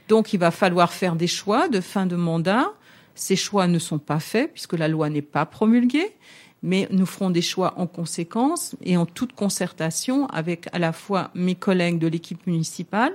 Donc 0.08 0.34
il 0.34 0.40
va 0.40 0.52
falloir 0.52 0.94
faire 0.94 1.16
des 1.16 1.28
choix 1.28 1.68
de 1.68 1.82
fin 1.82 2.06
de 2.06 2.16
mandat. 2.16 2.72
Ces 3.16 3.36
choix 3.36 3.68
ne 3.68 3.80
sont 3.80 4.00
pas 4.00 4.20
faits 4.20 4.52
puisque 4.54 4.74
la 4.74 4.88
loi 4.88 5.10
n'est 5.10 5.22
pas 5.22 5.46
promulguée, 5.46 6.16
mais 6.64 6.88
nous 6.92 7.06
ferons 7.06 7.30
des 7.30 7.42
choix 7.42 7.74
en 7.78 7.88
conséquence 7.88 8.76
et 8.82 8.98
en 8.98 9.06
toute 9.06 9.34
concertation 9.34 10.28
avec 10.28 10.68
à 10.74 10.80
la 10.80 10.94
fois 10.94 11.32
mes 11.36 11.56
collègues 11.56 12.00
de 12.00 12.08
l'équipe 12.08 12.46
municipale 12.48 13.14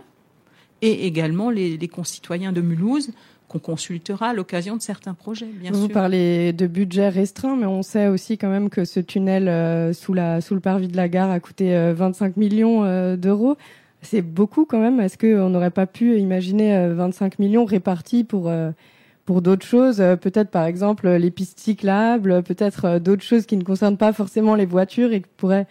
et 0.82 1.06
également 1.06 1.50
les 1.50 1.88
concitoyens 1.88 2.52
de 2.52 2.62
Mulhouse 2.62 3.10
qu'on 3.50 3.59
consultera 3.59 4.28
à 4.28 4.33
l'occasion 4.33 4.76
de 4.76 4.83
certains 4.83 5.14
projets, 5.14 5.47
bien 5.47 5.73
Vous 5.73 5.87
sûr. 5.87 5.92
parlez 5.92 6.52
de 6.52 6.69
budget 6.69 7.09
restreint, 7.09 7.57
mais 7.57 7.66
on 7.66 7.83
sait 7.83 8.07
aussi 8.07 8.38
quand 8.38 8.49
même 8.49 8.71
que 8.71 8.85
ce 8.85 9.00
tunnel 9.00 9.49
euh, 9.49 9.92
sous, 9.92 10.14
la, 10.14 10.40
sous 10.40 10.54
le 10.54 10.61
parvis 10.61 10.87
de 10.87 10.97
la 10.97 11.09
gare 11.09 11.30
a 11.30 11.40
coûté 11.40 11.92
25 11.92 12.26
euh, 12.26 12.33
millions 12.37 12.85
euh, 12.85 13.16
d'euros. 13.16 13.57
C'est 14.02 14.23
beaucoup 14.23 14.66
quand 14.66 14.78
même. 14.78 15.00
Est-ce 15.00 15.19
qu'on 15.19 15.50
n'aurait 15.50 15.73
pas 15.73 15.87
pu 15.87 16.16
imaginer 16.19 16.88
25 16.88 17.38
millions 17.38 17.64
répartis 17.66 18.25
pour 18.25 18.50
pour 19.26 19.42
d'autres 19.42 19.66
choses, 19.66 19.99
peut-être 20.21 20.50
par 20.50 20.64
exemple 20.64 21.07
les 21.07 21.30
pistes 21.30 21.61
cyclables, 21.61 22.42
peut-être 22.42 22.99
d'autres 22.99 23.23
choses 23.23 23.45
qui 23.45 23.59
ne 23.59 23.62
concernent 23.62 23.99
pas 23.99 24.14
forcément 24.14 24.54
les 24.54 24.64
voitures 24.64 25.12
et 25.12 25.21
qui 25.21 25.28
pourraient 25.37 25.66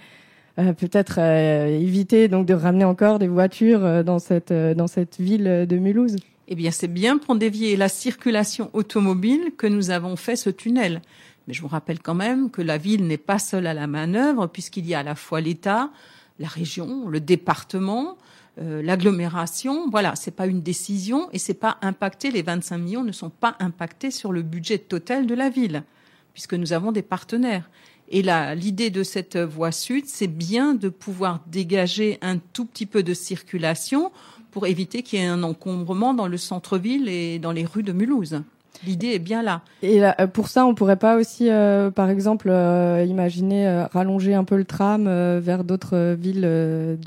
peut-être 0.55 1.17
éviter 1.17 2.27
donc 2.27 2.45
de 2.45 2.53
ramener 2.53 2.85
encore 2.85 3.17
des 3.17 3.27
voitures 3.27 4.03
dans 4.03 4.19
cette 4.19 4.53
dans 4.53 4.85
cette 4.85 5.19
ville 5.19 5.65
de 5.67 5.77
Mulhouse? 5.77 6.17
Eh 6.51 6.55
bien, 6.55 6.71
c'est 6.71 6.87
bien 6.87 7.19
pour 7.19 7.35
dévier 7.35 7.75
la 7.75 7.89
circulation 7.89 8.71
automobile 8.73 9.51
que 9.55 9.67
nous 9.67 9.91
avons 9.91 10.15
fait 10.15 10.35
ce 10.35 10.49
tunnel. 10.49 11.03
Mais 11.47 11.53
je 11.53 11.61
vous 11.61 11.67
rappelle 11.67 11.99
quand 11.99 12.15
même 12.15 12.49
que 12.49 12.63
la 12.63 12.79
ville 12.79 13.05
n'est 13.05 13.17
pas 13.17 13.37
seule 13.37 13.67
à 13.67 13.75
la 13.75 13.85
manœuvre, 13.85 14.47
puisqu'il 14.47 14.87
y 14.87 14.95
a 14.95 14.99
à 14.99 15.03
la 15.03 15.13
fois 15.13 15.41
l'État, 15.41 15.91
la 16.39 16.47
région, 16.47 17.07
le 17.07 17.19
département, 17.19 18.17
euh, 18.59 18.81
l'agglomération. 18.81 19.91
Voilà, 19.91 20.15
c'est 20.15 20.35
pas 20.35 20.47
une 20.47 20.63
décision 20.63 21.29
et 21.33 21.37
c'est 21.37 21.53
pas 21.53 21.77
impacté. 21.83 22.31
Les 22.31 22.41
25 22.41 22.79
millions 22.79 23.03
ne 23.03 23.11
sont 23.11 23.29
pas 23.29 23.55
impactés 23.59 24.09
sur 24.09 24.31
le 24.31 24.41
budget 24.41 24.79
total 24.79 25.27
de 25.27 25.35
la 25.35 25.49
ville, 25.49 25.83
puisque 26.33 26.55
nous 26.55 26.73
avons 26.73 26.91
des 26.91 27.03
partenaires. 27.03 27.69
Et 28.11 28.23
l'idée 28.55 28.89
de 28.89 29.03
cette 29.03 29.37
voie 29.37 29.71
sud, 29.71 30.05
c'est 30.07 30.25
bien 30.25 30.73
de 30.73 30.89
pouvoir 30.89 31.43
dégager 31.45 32.17
un 32.23 32.39
tout 32.39 32.65
petit 32.65 32.87
peu 32.87 33.03
de 33.03 33.13
circulation 33.13 34.11
pour 34.51 34.67
éviter 34.67 35.03
qu'il 35.03 35.19
y 35.19 35.21
ait 35.21 35.27
un 35.27 35.43
encombrement 35.43 36.13
dans 36.13 36.27
le 36.27 36.37
centre-ville 36.37 37.07
et 37.07 37.39
dans 37.39 37.51
les 37.51 37.65
rues 37.65 37.83
de 37.83 37.91
Mulhouse. 37.91 38.41
L'idée 38.85 39.07
est 39.07 39.19
bien 39.19 39.43
là. 39.43 39.61
Et 39.81 40.03
euh, 40.03 40.11
pour 40.31 40.47
ça, 40.47 40.65
on 40.65 40.73
pourrait 40.73 40.95
pas 40.95 41.17
aussi, 41.17 41.49
euh, 41.49 41.91
par 41.91 42.09
exemple, 42.09 42.49
euh, 42.49 43.05
imaginer 43.07 43.85
rallonger 43.91 44.33
un 44.33 44.43
peu 44.43 44.55
le 44.55 44.65
tram 44.65 45.05
vers 45.39 45.63
d'autres 45.63 46.15
villes 46.19 46.41
de, 46.41 46.97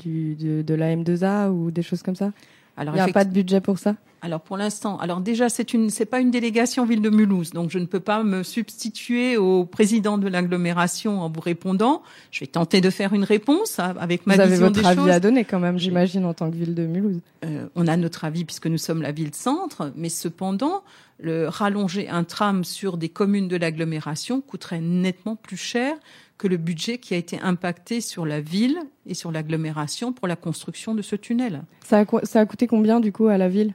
de, 0.61 0.73
la 0.75 0.95
M2A 0.95 1.49
ou 1.49 1.71
des 1.71 1.81
choses 1.81 2.03
comme 2.03 2.15
ça? 2.15 2.31
Alors, 2.77 2.95
Il 2.95 3.03
n'y 3.03 3.09
a 3.09 3.13
pas 3.13 3.25
de 3.25 3.33
budget 3.33 3.61
pour 3.61 3.79
ça? 3.79 3.95
Alors 4.23 4.39
pour 4.39 4.55
l'instant, 4.55 4.97
alors 4.99 5.19
déjà 5.19 5.49
c'est 5.49 5.73
une 5.73 5.89
c'est 5.89 6.05
pas 6.05 6.21
une 6.21 6.31
délégation 6.31 6.85
ville 6.85 7.01
de 7.01 7.09
Mulhouse, 7.09 7.49
donc 7.49 7.69
je 7.71 7.77
ne 7.77 7.85
peux 7.85 7.99
pas 7.99 8.23
me 8.23 8.41
substituer 8.41 9.35
au 9.35 9.65
président 9.65 10.17
de 10.17 10.29
l'agglomération 10.29 11.21
en 11.21 11.29
vous 11.29 11.41
répondant. 11.41 12.01
Je 12.31 12.39
vais 12.39 12.47
tenter 12.47 12.79
de 12.79 12.89
faire 12.89 13.11
une 13.11 13.25
réponse 13.25 13.79
avec 13.79 14.25
ma 14.25 14.37
vous 14.37 14.43
vision 14.43 14.65
avez 14.65 14.73
votre 14.73 14.85
avis 14.85 15.11
à 15.11 15.19
donner 15.19 15.43
quand 15.43 15.59
même, 15.59 15.77
j'imagine 15.77 16.23
en 16.23 16.33
tant 16.33 16.49
que 16.49 16.55
ville 16.55 16.73
de 16.73 16.85
Mulhouse. 16.85 17.19
Euh, 17.43 17.67
on 17.75 17.85
a 17.85 17.97
notre 17.97 18.23
avis 18.23 18.45
puisque 18.45 18.67
nous 18.67 18.77
sommes 18.77 19.01
la 19.01 19.11
ville 19.11 19.35
centre, 19.35 19.91
mais 19.97 20.07
cependant 20.07 20.83
le 21.19 21.49
rallonger 21.49 22.07
un 22.07 22.23
tram 22.23 22.63
sur 22.63 22.95
des 22.95 23.09
communes 23.09 23.49
de 23.49 23.57
l'agglomération 23.57 24.39
coûterait 24.39 24.79
nettement 24.79 25.35
plus 25.35 25.57
cher 25.57 25.95
que 26.37 26.47
le 26.47 26.57
budget 26.57 26.97
qui 26.97 27.13
a 27.13 27.17
été 27.17 27.39
impacté 27.39 28.01
sur 28.01 28.25
la 28.25 28.41
ville 28.41 28.79
et 29.05 29.13
sur 29.13 29.31
l'agglomération 29.31 30.13
pour 30.13 30.27
la 30.27 30.35
construction 30.35 30.95
de 30.95 31.01
ce 31.01 31.15
tunnel. 31.15 31.63
Ça 31.85 31.99
a, 31.99 32.25
ça 32.25 32.39
a 32.41 32.45
coûté 32.45 32.67
combien 32.67 32.99
du 32.99 33.11
coup 33.11 33.27
à 33.27 33.37
la 33.37 33.49
ville? 33.49 33.73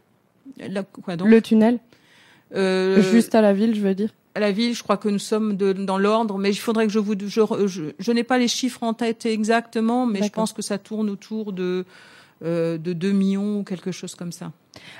Quoi 1.02 1.16
donc? 1.16 1.28
Le 1.28 1.40
tunnel? 1.40 1.78
Euh, 2.54 3.02
Juste 3.02 3.34
à 3.34 3.40
la 3.42 3.52
ville, 3.52 3.74
je 3.74 3.80
veux 3.80 3.94
dire? 3.94 4.10
à 4.34 4.40
la 4.40 4.52
ville, 4.52 4.72
je 4.72 4.84
crois 4.84 4.96
que 4.96 5.08
nous 5.08 5.18
sommes 5.18 5.56
de, 5.56 5.72
dans 5.72 5.98
l'ordre, 5.98 6.38
mais 6.38 6.50
il 6.50 6.56
faudrait 6.56 6.86
que 6.86 6.92
je 6.92 7.00
vous, 7.00 7.14
je, 7.18 7.40
je, 7.66 7.82
je 7.98 8.12
n'ai 8.12 8.22
pas 8.22 8.38
les 8.38 8.46
chiffres 8.46 8.84
en 8.84 8.94
tête 8.94 9.26
exactement, 9.26 10.06
mais 10.06 10.22
je 10.22 10.28
pense 10.30 10.52
que 10.52 10.62
ça 10.62 10.78
tourne 10.78 11.10
autour 11.10 11.52
de 11.52 11.84
de 12.42 12.92
2 12.92 13.12
millions 13.12 13.60
ou 13.60 13.64
quelque 13.64 13.92
chose 13.92 14.14
comme 14.14 14.32
ça. 14.32 14.52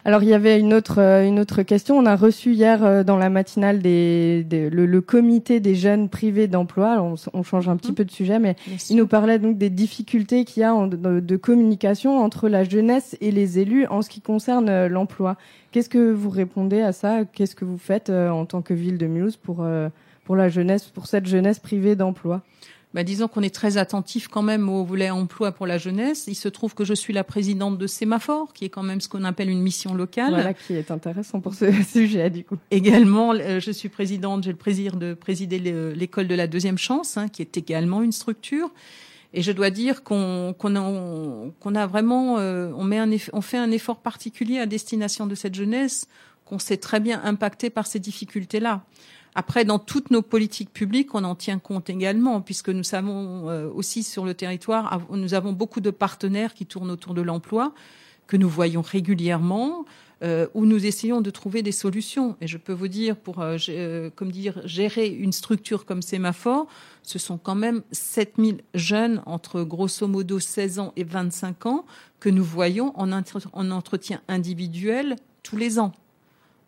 Alors 0.05 0.23
il 0.23 0.29
y 0.29 0.35
avait 0.35 0.59
une 0.59 0.75
autre 0.75 1.01
euh, 1.01 1.27
une 1.27 1.39
autre 1.39 1.63
question. 1.63 1.97
On 1.97 2.07
a 2.07 2.17
reçu 2.17 2.53
hier 2.53 2.85
euh, 2.85 3.05
dans 3.05 3.17
la 3.17 3.31
matinale 3.31 3.81
des, 3.81 4.45
le, 4.51 5.01
comité 5.01 5.61
des 5.61 5.75
jeunes 5.75 6.09
privés 6.09 6.49
d'emploi. 6.49 7.01
On, 7.01 7.15
on, 7.33 7.43
change 7.43 7.69
un 7.69 7.77
petit 7.77 7.91
mhm. 7.91 7.95
peu 7.95 8.05
de 8.05 8.11
sujet, 8.11 8.39
mais 8.39 8.57
il 8.91 8.97
nous 8.97 9.07
parlait 9.07 9.39
donc 9.39 9.59
des 9.59 9.71
difficultés 9.71 10.45
qu'il 10.45 10.63
y 10.63 10.65
a 10.65 10.75
en, 10.75 10.87
de, 10.87 11.37
communication 11.37 12.19
entre 12.19 12.49
la 12.49 12.65
jeunesse 12.65 13.17
et 13.21 13.31
les 13.31 13.59
élus 13.59 13.87
en 13.87 14.03
ce 14.03 14.11
qui 14.11 14.21
concerne 14.21 14.87
l'emploi. 14.87 15.37
Qu'est-ce 15.73 15.89
que 15.89 16.13
vous 16.13 16.31
répondez 16.31 16.81
à 16.81 16.93
ça? 16.93 17.25
Qu'est-ce 17.25 17.55
que 17.55 17.65
vous 17.65 17.79
faites 17.79 18.11
en 18.11 18.45
tant 18.47 18.63
que 18.63 18.75
ville 18.75 18.99
de 18.99 19.07
Mulhouse 19.07 19.37
pour 19.37 19.67
pour 20.25 20.37
la 20.37 20.51
jeunesse, 20.51 20.85
pour 20.85 21.07
cette 21.07 21.27
jeunesse 21.27 21.59
privée 21.59 21.97
d'emploi? 21.97 22.43
Bah, 22.99 23.05
disons 23.05 23.29
qu'on 23.29 23.43
est 23.43 23.55
très 23.55 23.77
attentif 23.77 24.27
quand 24.27 24.43
même 24.43 24.69
au 24.69 24.83
volet 24.83 25.09
emploi 25.09 25.53
pour 25.53 25.69
la 25.69 25.79
jeunesse. 25.79 26.25
Il 26.27 26.35
se 26.35 26.49
trouve 26.49 26.75
que 26.75 26.85
je 26.85 26.95
suis 26.95 27.13
la 27.13 27.23
présidente 27.23 27.79
de 27.79 27.87
Sémaphore, 27.87 28.53
qui 28.53 28.65
est 28.65 28.71
quand 28.71 28.83
même 28.83 29.01
ce 29.01 29.09
qu'on 29.09 29.23
appelle 29.23 29.51
une 29.51 29.63
mission 29.63 29.95
locale. 29.95 30.31
Voilà, 30.31 30.53
qui 30.53 30.75
est 30.75 30.91
intéressant 30.91 31.39
pour 31.39 31.55
ce 31.55 31.71
sujet, 31.89 32.29
du 32.29 32.43
coup. 32.43 32.57
Également, 32.73 33.35
euh, 33.35 33.61
je 33.61 33.71
suis 33.71 33.89
présidente, 33.89 34.43
j'ai 34.43 34.51
le 34.51 34.57
plaisir 34.57 34.97
de 34.97 35.15
présider 35.15 35.61
l'école 35.95 36.27
de 36.27 36.35
la 36.35 36.49
deuxième 36.49 36.77
chance, 36.77 37.17
hein, 37.17 37.29
qui 37.29 37.41
est 37.41 37.57
également 37.57 38.03
une 38.03 38.11
structure. 38.11 38.73
Et 39.33 39.43
je 39.43 39.53
dois 39.53 39.71
dire 39.71 40.03
qu'on 40.03 40.53
qu'on 40.59 40.75
a, 40.75 41.53
qu'on 41.61 41.75
a 41.77 41.87
vraiment, 41.87 42.39
euh, 42.41 42.73
on, 42.77 42.83
met 42.83 42.99
un 42.99 43.09
on 43.33 43.43
fait 43.43 43.59
un 43.59 43.71
effort 43.71 44.01
particulier 44.01 44.59
à 44.59 44.67
destination 44.67 45.29
de 45.29 45.37
cette 45.37 45.55
jeunesse 45.55 46.09
qu'on 46.45 46.59
sait 46.59 46.79
très 46.79 46.99
bien 46.99 47.21
impacté 47.23 47.71
par 47.71 47.87
ces 47.87 48.01
difficultés-là. 48.01 48.83
Après, 49.39 49.65
dans 49.65 49.79
toutes 49.79 50.11
nos 50.11 50.21
politiques 50.21 50.73
publiques, 50.73 51.15
on 51.15 51.23
en 51.23 51.37
tient 51.37 51.61
compte 51.61 51.89
également, 51.91 52.41
puisque 52.41 52.71
nous 52.71 52.83
savons 52.83 53.49
euh, 53.49 53.71
aussi 53.73 54.03
sur 54.03 54.25
le 54.25 54.35
territoire, 54.35 55.01
nous 55.13 55.33
avons 55.33 55.53
beaucoup 55.53 55.81
de 55.81 55.91
partenaires 55.91 56.55
qui 56.55 56.67
tournent 56.67 56.91
autour 56.91 57.15
de 57.15 57.23
l'emploi, 57.23 57.73
que 58.27 58.37
nous 58.37 58.49
voyons 58.49 58.83
régulièrement, 58.83 59.85
euh, 60.25 60.49
où 60.55 60.67
nous 60.67 60.85
essayons 60.85 61.21
de 61.21 61.31
trouver 61.31 61.63
des 61.63 61.71
solutions. 61.71 62.37
Et 62.41 62.49
je 62.49 62.59
peux 62.59 62.73
vous 62.73 62.89
dire, 62.89 63.15
pour 63.15 63.41
euh, 63.41 63.57
gérer 63.59 65.07
une 65.07 65.31
structure 65.31 65.85
comme 65.85 66.03
Sémaphore, 66.03 66.67
ce 67.05 67.21
sont 67.21 67.39
quand 67.39 67.55
même 67.55 67.83
7000 67.93 68.63
jeunes 68.75 69.23
entre 69.25 69.63
grosso 69.63 70.09
modo 70.09 70.41
16 70.41 70.81
ans 70.81 70.93
et 70.97 71.05
25 71.05 71.67
ans 71.67 71.87
que 72.19 72.29
nous 72.29 72.43
voyons 72.43 72.93
en 72.99 73.13
entretien 73.13 74.21
individuel 74.27 75.15
tous 75.45 75.57
les 75.57 75.79
ans. 75.79 75.93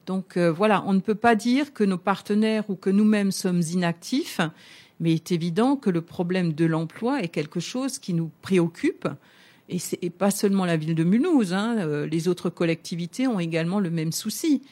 Donc 0.07 0.37
euh, 0.37 0.51
voilà, 0.51 0.83
on 0.87 0.93
ne 0.93 1.01
peut 1.01 1.15
pas 1.15 1.35
dire 1.35 1.73
que 1.73 1.85
nos 1.85 1.99
partenaires 1.99 2.69
ou 2.69 2.75
que 2.75 2.91
nous-mêmes 2.91 3.33
sommes 3.33 3.63
inactifs, 3.63 4.41
mais 4.99 5.13
il 5.13 5.17
est 5.17 5.33
évident 5.33 5.77
que 5.77 5.91
le 5.91 6.01
problème 6.01 6.53
de 6.53 6.65
l'emploi 6.65 7.23
est 7.23 7.29
quelque 7.29 7.61
chose 7.61 7.99
qui 7.99 8.15
nous 8.15 8.31
préoccupe. 8.43 9.09
Et 9.69 9.79
c'est 9.79 10.11
pas 10.11 10.33
seulement 10.33 10.65
la 10.65 10.77
ville 10.77 10.97
de 10.97 11.05
Mulhouse, 11.05 11.53
hein, 11.53 11.77
euh, 11.79 12.07
les 12.07 12.27
autres 12.27 12.51
collectivités 12.51 13.29
ont 13.29 13.39
également 13.39 13.79
le 13.79 13.91
même 13.91 14.11
souci. 14.11 14.63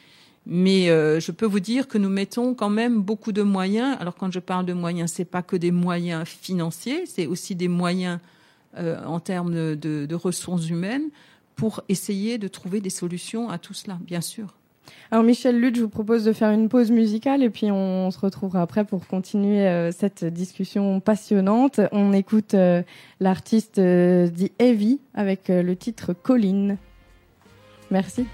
Mais 0.45 0.91
euh, 0.91 1.21
je 1.21 1.31
peux 1.31 1.47
vous 1.47 1.61
dire 1.61 1.87
que 1.87 1.99
nous 1.99 2.09
mettons 2.09 2.55
quand 2.55 2.71
même 2.71 3.01
beaucoup 3.01 3.33
de 3.33 3.43
moyens. 3.43 3.97
Alors 4.01 4.17
quand 4.17 4.33
je 4.33 4.41
parle 4.41 4.67
de 4.67 4.73
moyens, 4.73 5.13
c'est 5.13 5.25
pas 5.25 5.43
que 5.43 5.57
des 5.57 5.71
moyens 5.71 6.27
financiers, 6.27 7.05
c'est 7.07 7.27
aussi 7.27 7.55
des 7.55 7.69
moyens 7.69 8.19
en 8.77 9.19
termes 9.19 9.77
de, 9.77 10.07
de 10.07 10.15
ressources 10.15 10.69
humaines 10.69 11.11
pour 11.57 11.83
essayer 11.89 12.39
de 12.39 12.47
trouver 12.47 12.81
des 12.81 12.91
solutions 12.91 13.51
à 13.51 13.59
tout 13.59 13.75
cela, 13.75 13.99
bien 14.01 14.21
sûr. 14.21 14.55
Alors 15.11 15.25
Michel 15.25 15.59
Lutte, 15.59 15.77
je 15.77 15.83
vous 15.83 15.89
propose 15.89 16.25
de 16.25 16.33
faire 16.33 16.51
une 16.51 16.69
pause 16.69 16.91
musicale 16.91 17.43
et 17.43 17.51
puis 17.51 17.71
on 17.71 18.11
se 18.11 18.19
retrouvera 18.19 18.61
après 18.61 18.85
pour 18.85 19.07
continuer 19.07 19.67
euh, 19.67 19.91
cette 19.91 20.25
discussion 20.25 21.01
passionnante. 21.01 21.81
On 21.93 22.13
écoute 22.13 22.55
euh, 22.55 22.83
l'artiste 23.21 23.79
euh, 23.79 24.29
Heavy 24.59 25.01
avec 25.15 25.49
le 25.49 25.75
titre 25.77 26.13
Colline. 26.13 26.77
Merci. 27.91 28.27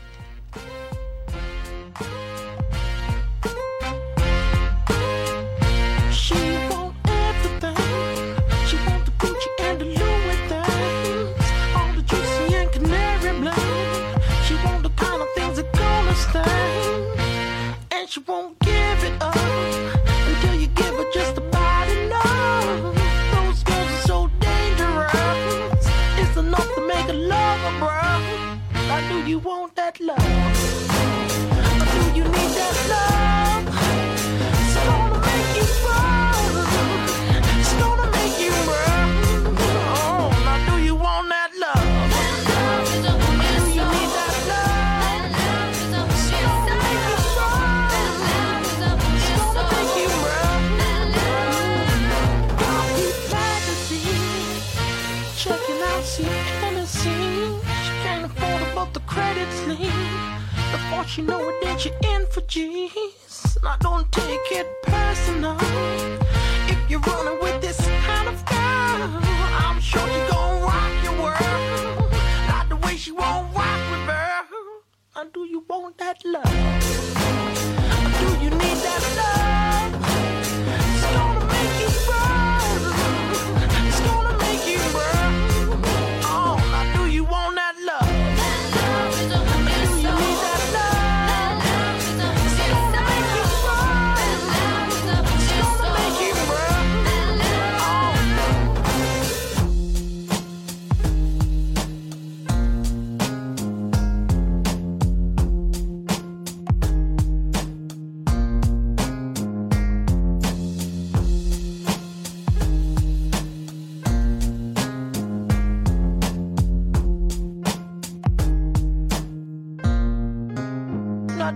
Before 60.96 61.22
you 61.22 61.28
know 61.28 61.48
it, 61.48 61.54
then 61.60 61.76
you're 61.80 62.14
in 62.14 62.26
for 62.26 62.40
G's. 62.42 63.58
Now 63.64 63.76
don't 63.80 64.10
take 64.12 64.52
it 64.52 64.66
personal. 64.84 65.56
If 66.68 66.78
you're 66.88 67.00
running 67.00 67.40
with 67.42 67.60
this 67.60 67.80
kind 68.06 68.28
of 68.28 68.44
girl, 68.46 69.20
I'm 69.64 69.80
sure 69.80 70.06
she 70.06 70.30
gon' 70.30 70.62
rock 70.62 71.02
your 71.02 71.14
world. 71.20 72.12
Not 72.48 72.68
the 72.68 72.76
way 72.76 72.96
she 72.96 73.10
won't 73.10 73.52
rock 73.56 73.80
with 73.90 74.06
her. 74.06 74.42
Or 75.16 75.24
do 75.34 75.40
you 75.46 75.64
want 75.68 75.98
that 75.98 76.24
love? 76.24 76.46
Or 76.46 78.08
do 78.20 78.44
you 78.44 78.50
need 78.50 78.78
that 78.86 79.02
love? 79.16 79.63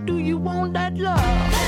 do 0.05 0.17
you 0.17 0.37
want 0.37 0.73
that 0.73 0.97
love? 0.97 1.59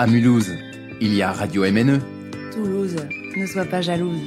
À 0.00 0.06
Mulhouse, 0.06 0.54
il 1.00 1.12
y 1.12 1.22
a 1.22 1.32
Radio 1.32 1.62
MNE. 1.62 1.98
Toulouse, 2.52 2.94
ne 3.36 3.46
sois 3.46 3.64
pas 3.64 3.80
jalouse. 3.80 4.20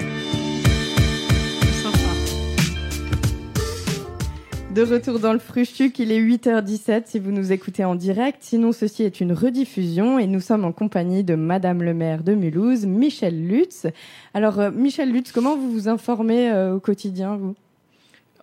De 4.76 4.82
retour 4.82 5.20
dans 5.20 5.32
le 5.32 5.40
Frustuc, 5.40 5.98
il 6.00 6.12
est 6.12 6.20
8h17 6.20 7.04
si 7.06 7.20
vous 7.20 7.32
nous 7.32 7.54
écoutez 7.54 7.86
en 7.86 7.96
direct. 7.96 8.40
Sinon, 8.42 8.74
ceci 8.74 9.04
est 9.04 9.22
une 9.22 9.32
rediffusion 9.32 10.20
et 10.20 10.28
nous 10.28 10.42
sommes 10.42 10.66
en 10.66 10.74
compagnie 10.74 11.24
de 11.24 11.36
Madame 11.36 11.84
le 11.84 11.94
maire 11.94 12.24
de 12.24 12.34
Mulhouse, 12.34 12.86
Michel 12.86 13.48
Lutz. 13.48 13.88
Alors, 14.34 14.60
euh, 14.60 14.72
Michel 14.72 15.14
Lutz, 15.14 15.32
comment 15.32 15.56
vous 15.56 15.72
vous 15.72 15.88
informez 15.88 16.52
euh, 16.52 16.76
au 16.76 16.82
quotidien, 16.82 17.38
vous? 17.38 17.56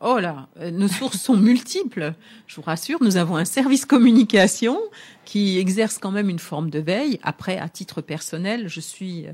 Oh 0.01 0.19
là, 0.19 0.49
euh, 0.61 0.71
nos 0.71 0.89
sources 0.89 1.21
sont 1.21 1.37
multiples. 1.37 2.15
Je 2.47 2.57
vous 2.57 2.63
rassure, 2.63 3.03
nous 3.03 3.17
avons 3.17 3.37
un 3.37 3.45
service 3.45 3.85
communication 3.85 4.79
qui 5.25 5.59
exerce 5.59 5.99
quand 5.99 6.13
même 6.13 6.29
une 6.29 6.39
forme 6.39 6.71
de 6.71 6.79
veille. 6.79 7.19
Après, 7.23 7.59
à 7.59 7.69
titre 7.69 8.01
personnel, 8.01 8.69
je 8.69 8.81
suis 8.81 9.27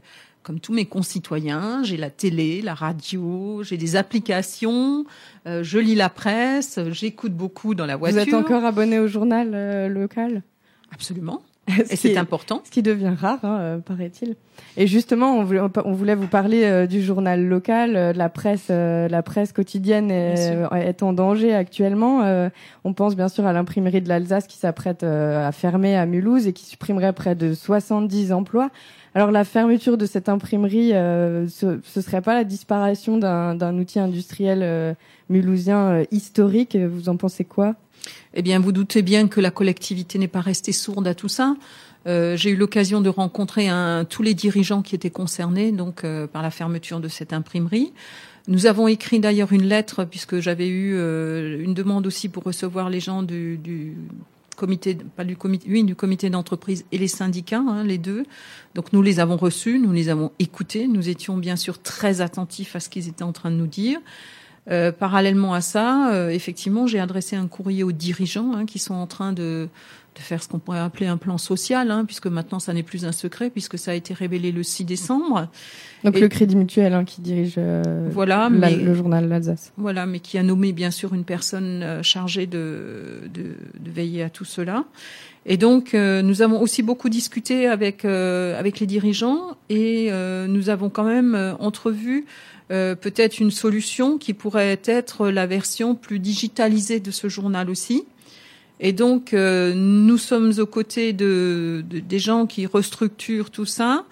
comme 0.44 0.60
tous 0.60 0.74
mes 0.74 0.84
concitoyens, 0.84 1.82
j'ai 1.82 1.96
la 1.96 2.10
télé, 2.10 2.60
la 2.60 2.74
radio, 2.74 3.62
j'ai 3.64 3.78
des 3.78 3.96
applications, 3.96 5.06
euh, 5.46 5.64
je 5.64 5.78
lis 5.78 5.94
la 5.94 6.10
presse, 6.10 6.78
j'écoute 6.90 7.32
beaucoup 7.32 7.74
dans 7.74 7.86
la 7.86 7.96
voiture. 7.96 8.22
Vous 8.22 8.28
êtes 8.28 8.34
encore 8.34 8.64
abonné 8.64 8.98
au 8.98 9.08
journal 9.08 9.52
euh, 9.54 9.88
local? 9.88 10.42
Absolument. 10.92 11.42
Et 11.90 11.96
c'est 11.96 12.16
important. 12.16 12.60
Ce 12.64 12.70
qui 12.70 12.82
devient 12.82 13.14
rare, 13.18 13.38
hein, 13.42 13.58
euh, 13.60 13.78
paraît-il. 13.78 14.36
Et 14.76 14.86
justement, 14.86 15.36
on 15.36 15.44
voulait, 15.44 15.60
on 15.84 15.92
voulait 15.92 16.14
vous 16.14 16.26
parler 16.26 16.86
du 16.86 17.02
journal 17.02 17.44
local, 17.44 17.94
de 18.14 18.18
la 18.18 18.28
presse, 18.28 18.68
la 18.68 19.22
presse 19.22 19.52
quotidienne 19.52 20.10
est, 20.10 20.56
est, 20.72 21.02
en 21.02 21.12
danger 21.12 21.54
actuellement. 21.54 22.48
on 22.84 22.92
pense 22.92 23.16
bien 23.16 23.28
sûr 23.28 23.46
à 23.46 23.52
l'imprimerie 23.52 24.00
de 24.00 24.08
l'Alsace 24.08 24.46
qui 24.46 24.58
s'apprête 24.58 25.02
à 25.02 25.50
fermer 25.50 25.96
à 25.96 26.06
Mulhouse 26.06 26.46
et 26.46 26.52
qui 26.52 26.66
supprimerait 26.66 27.12
près 27.12 27.34
de 27.34 27.52
70 27.52 28.32
emplois. 28.32 28.70
Alors 29.16 29.30
la 29.30 29.44
fermeture 29.44 29.96
de 29.96 30.06
cette 30.06 30.28
imprimerie, 30.28 30.92
euh, 30.92 31.48
ce, 31.48 31.78
ce 31.84 32.00
serait 32.00 32.20
pas 32.20 32.34
la 32.34 32.42
disparition 32.42 33.16
d'un 33.16 33.78
outil 33.78 34.00
industriel 34.00 34.60
euh, 34.62 34.92
mulhousien 35.28 35.78
euh, 35.78 36.04
historique? 36.10 36.76
Vous 36.76 37.08
en 37.08 37.16
pensez 37.16 37.44
quoi? 37.44 37.76
Eh 38.34 38.42
bien, 38.42 38.58
vous 38.58 38.72
doutez 38.72 39.02
bien 39.02 39.28
que 39.28 39.40
la 39.40 39.52
collectivité 39.52 40.18
n'est 40.18 40.26
pas 40.26 40.40
restée 40.40 40.72
sourde 40.72 41.06
à 41.06 41.14
tout 41.14 41.28
ça. 41.28 41.56
J'ai 42.06 42.50
eu 42.50 42.56
l'occasion 42.56 43.00
de 43.00 43.08
rencontrer 43.08 43.70
tous 44.10 44.22
les 44.22 44.34
dirigeants 44.34 44.82
qui 44.82 44.94
étaient 44.94 45.08
concernés 45.08 45.72
donc 45.72 46.04
par 46.34 46.42
la 46.42 46.50
fermeture 46.50 47.00
de 47.00 47.08
cette 47.08 47.32
imprimerie. 47.32 47.94
Nous 48.46 48.66
avons 48.66 48.88
écrit 48.88 49.20
d'ailleurs 49.20 49.54
une 49.54 49.64
lettre 49.64 50.04
puisque 50.04 50.38
j'avais 50.38 50.68
eu 50.68 50.92
une 51.62 51.72
demande 51.72 52.06
aussi 52.06 52.28
pour 52.28 52.42
recevoir 52.42 52.90
les 52.90 53.00
gens 53.00 53.22
du, 53.22 53.56
du 53.56 53.96
comité, 54.54 54.94
du 54.94 55.36
comité, 55.36 55.66
oui, 55.70 55.84
du 55.84 55.94
comité 55.94 56.30
d'entreprise 56.30 56.84
et 56.92 56.98
les 56.98 57.08
syndicats, 57.08 57.62
hein, 57.66 57.84
les 57.84 57.98
deux. 57.98 58.24
Donc 58.74 58.92
nous 58.92 59.02
les 59.02 59.20
avons 59.20 59.36
reçus, 59.36 59.78
nous 59.78 59.92
les 59.92 60.08
avons 60.08 60.32
écoutés, 60.38 60.86
nous 60.86 61.08
étions 61.08 61.36
bien 61.36 61.56
sûr 61.56 61.80
très 61.80 62.20
attentifs 62.20 62.76
à 62.76 62.80
ce 62.80 62.88
qu'ils 62.88 63.08
étaient 63.08 63.24
en 63.24 63.32
train 63.32 63.50
de 63.50 63.56
nous 63.56 63.66
dire. 63.66 64.00
Euh, 64.70 64.92
parallèlement 64.92 65.52
à 65.52 65.60
ça, 65.60 66.10
euh, 66.12 66.30
effectivement, 66.30 66.86
j'ai 66.86 66.98
adressé 66.98 67.36
un 67.36 67.48
courrier 67.48 67.82
aux 67.82 67.92
dirigeants 67.92 68.54
hein, 68.54 68.64
qui 68.64 68.78
sont 68.78 68.94
en 68.94 69.06
train 69.06 69.34
de, 69.34 69.68
de 70.14 70.20
faire 70.20 70.42
ce 70.42 70.48
qu'on 70.48 70.58
pourrait 70.58 70.80
appeler 70.80 71.06
un 71.06 71.16
plan 71.16 71.38
social, 71.38 71.90
hein, 71.90 72.04
puisque 72.04 72.26
maintenant 72.26 72.60
ça 72.60 72.72
n'est 72.72 72.82
plus 72.82 73.04
un 73.04 73.12
secret, 73.12 73.50
puisque 73.50 73.78
ça 73.78 73.90
a 73.90 73.94
été 73.94 74.14
révélé 74.14 74.52
le 74.52 74.62
6 74.62 74.84
décembre. 74.84 75.48
Donc 76.04 76.20
le 76.20 76.28
Crédit 76.28 76.56
Mutuel 76.56 76.92
hein, 76.92 77.04
qui 77.04 77.20
dirige 77.20 77.54
euh, 77.58 78.08
voilà, 78.12 78.48
le 78.48 78.94
journal 78.94 79.28
L'Alsace. 79.28 79.72
Voilà, 79.76 80.06
mais 80.06 80.20
qui 80.20 80.38
a 80.38 80.42
nommé 80.42 80.72
bien 80.72 80.90
sûr 80.90 81.14
une 81.14 81.24
personne 81.24 81.82
euh, 81.82 82.02
chargée 82.02 82.46
de, 82.46 83.22
de, 83.32 83.56
de 83.80 83.90
veiller 83.90 84.22
à 84.22 84.30
tout 84.30 84.44
cela. 84.44 84.84
Et 85.46 85.56
donc 85.56 85.94
euh, 85.94 86.22
nous 86.22 86.42
avons 86.42 86.60
aussi 86.60 86.82
beaucoup 86.82 87.08
discuté 87.08 87.66
avec 87.66 88.04
avec 88.04 88.80
les 88.80 88.86
dirigeants 88.86 89.56
et 89.68 90.10
nous 90.48 90.68
avons 90.70 90.88
quand 90.90 91.04
même 91.04 91.56
entrevu 91.58 92.24
peut-être 92.68 93.40
une 93.40 93.50
solution 93.50 94.16
qui 94.16 94.32
pourrait 94.32 94.80
être 94.86 95.28
la 95.28 95.46
version 95.46 95.94
plus 95.94 96.18
digitalisée 96.18 96.98
de 97.00 97.10
ce 97.10 97.28
journal 97.28 97.68
aussi. 97.68 98.04
Et 98.86 98.92
donc, 98.92 99.32
euh, 99.32 99.72
nous 99.74 100.18
sommes 100.18 100.52
aux 100.58 100.66
côtés 100.66 101.14
de, 101.14 101.82
des 101.88 102.18
gens 102.18 102.44
qui 102.44 102.66
restructurent 102.66 103.50
tout 103.50 103.64
ça. 103.64 104.04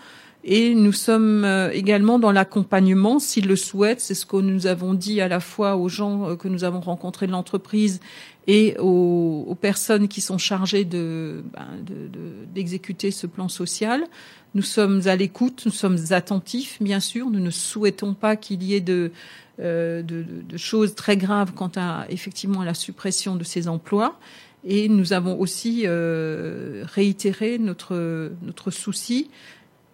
Et 0.45 0.75
nous 0.75 0.93
sommes 0.93 1.45
euh, 1.45 1.71
également 1.73 2.19
dans 2.19 2.33
l'accompagnement, 2.33 3.19
s'ils 3.19 3.47
le 3.47 3.55
souhaitent. 3.55 4.01
C'est 4.01 4.15
ce 4.15 4.25
que 4.25 4.39
nous 4.39 4.67
avons 4.67 4.95
dit 4.95 5.21
à 5.21 5.29
la 5.29 5.41
fois 5.41 5.77
aux 5.77 5.91
gens 5.91 6.31
euh, 6.31 6.37
que 6.37 6.49
nous 6.49 6.65
avons 6.65 6.81
rencontrés 6.81 7.27
de 7.27 7.33
l'entreprise 7.33 8.01
et 8.47 8.75
aux, 8.79 9.45
aux, 9.47 9.55
personnes 9.55 10.09
qui 10.09 10.23
sont 10.23 10.39
chargées 10.39 10.87
de, 10.87 11.45
ben, 11.53 11.69
d'exécuter 12.55 13.11
de, 13.11 13.15
ce 13.15 13.27
plan 13.27 13.51
social. 13.51 14.05
Nous 14.55 14.63
sommes 14.63 15.03
à 15.05 15.17
l'écoute, 15.17 15.65
nous 15.67 15.73
sommes 15.73 15.99
attentifs, 16.11 16.79
bien 16.81 16.99
sûr. 16.99 17.29
Nous 17.29 17.41
ne 17.41 17.51
souhaitons 17.51 18.15
pas 18.15 18.37
qu'il 18.37 18.63
y 18.63 18.75
ait 18.75 18.81
de, 18.81 19.13
euh, 19.61 20.03
de, 20.03 20.25
de, 20.49 20.57
choses 20.57 20.95
très 20.95 21.19
graves 21.19 21.53
quant 21.55 21.71
à 21.77 22.07
effectivement 22.09 22.63
à 22.63 22.65
la 22.65 22.75
suppression 22.75 23.37
de 23.37 23.45
ces 23.45 23.69
emplois. 23.69 24.19
Et 24.65 24.89
nous 24.89 25.13
avons 25.13 25.39
aussi 25.39 25.83
euh, 25.87 26.85
réitéré 26.87 27.59
notre, 27.59 28.31
notre 28.43 28.71
souci 28.71 29.29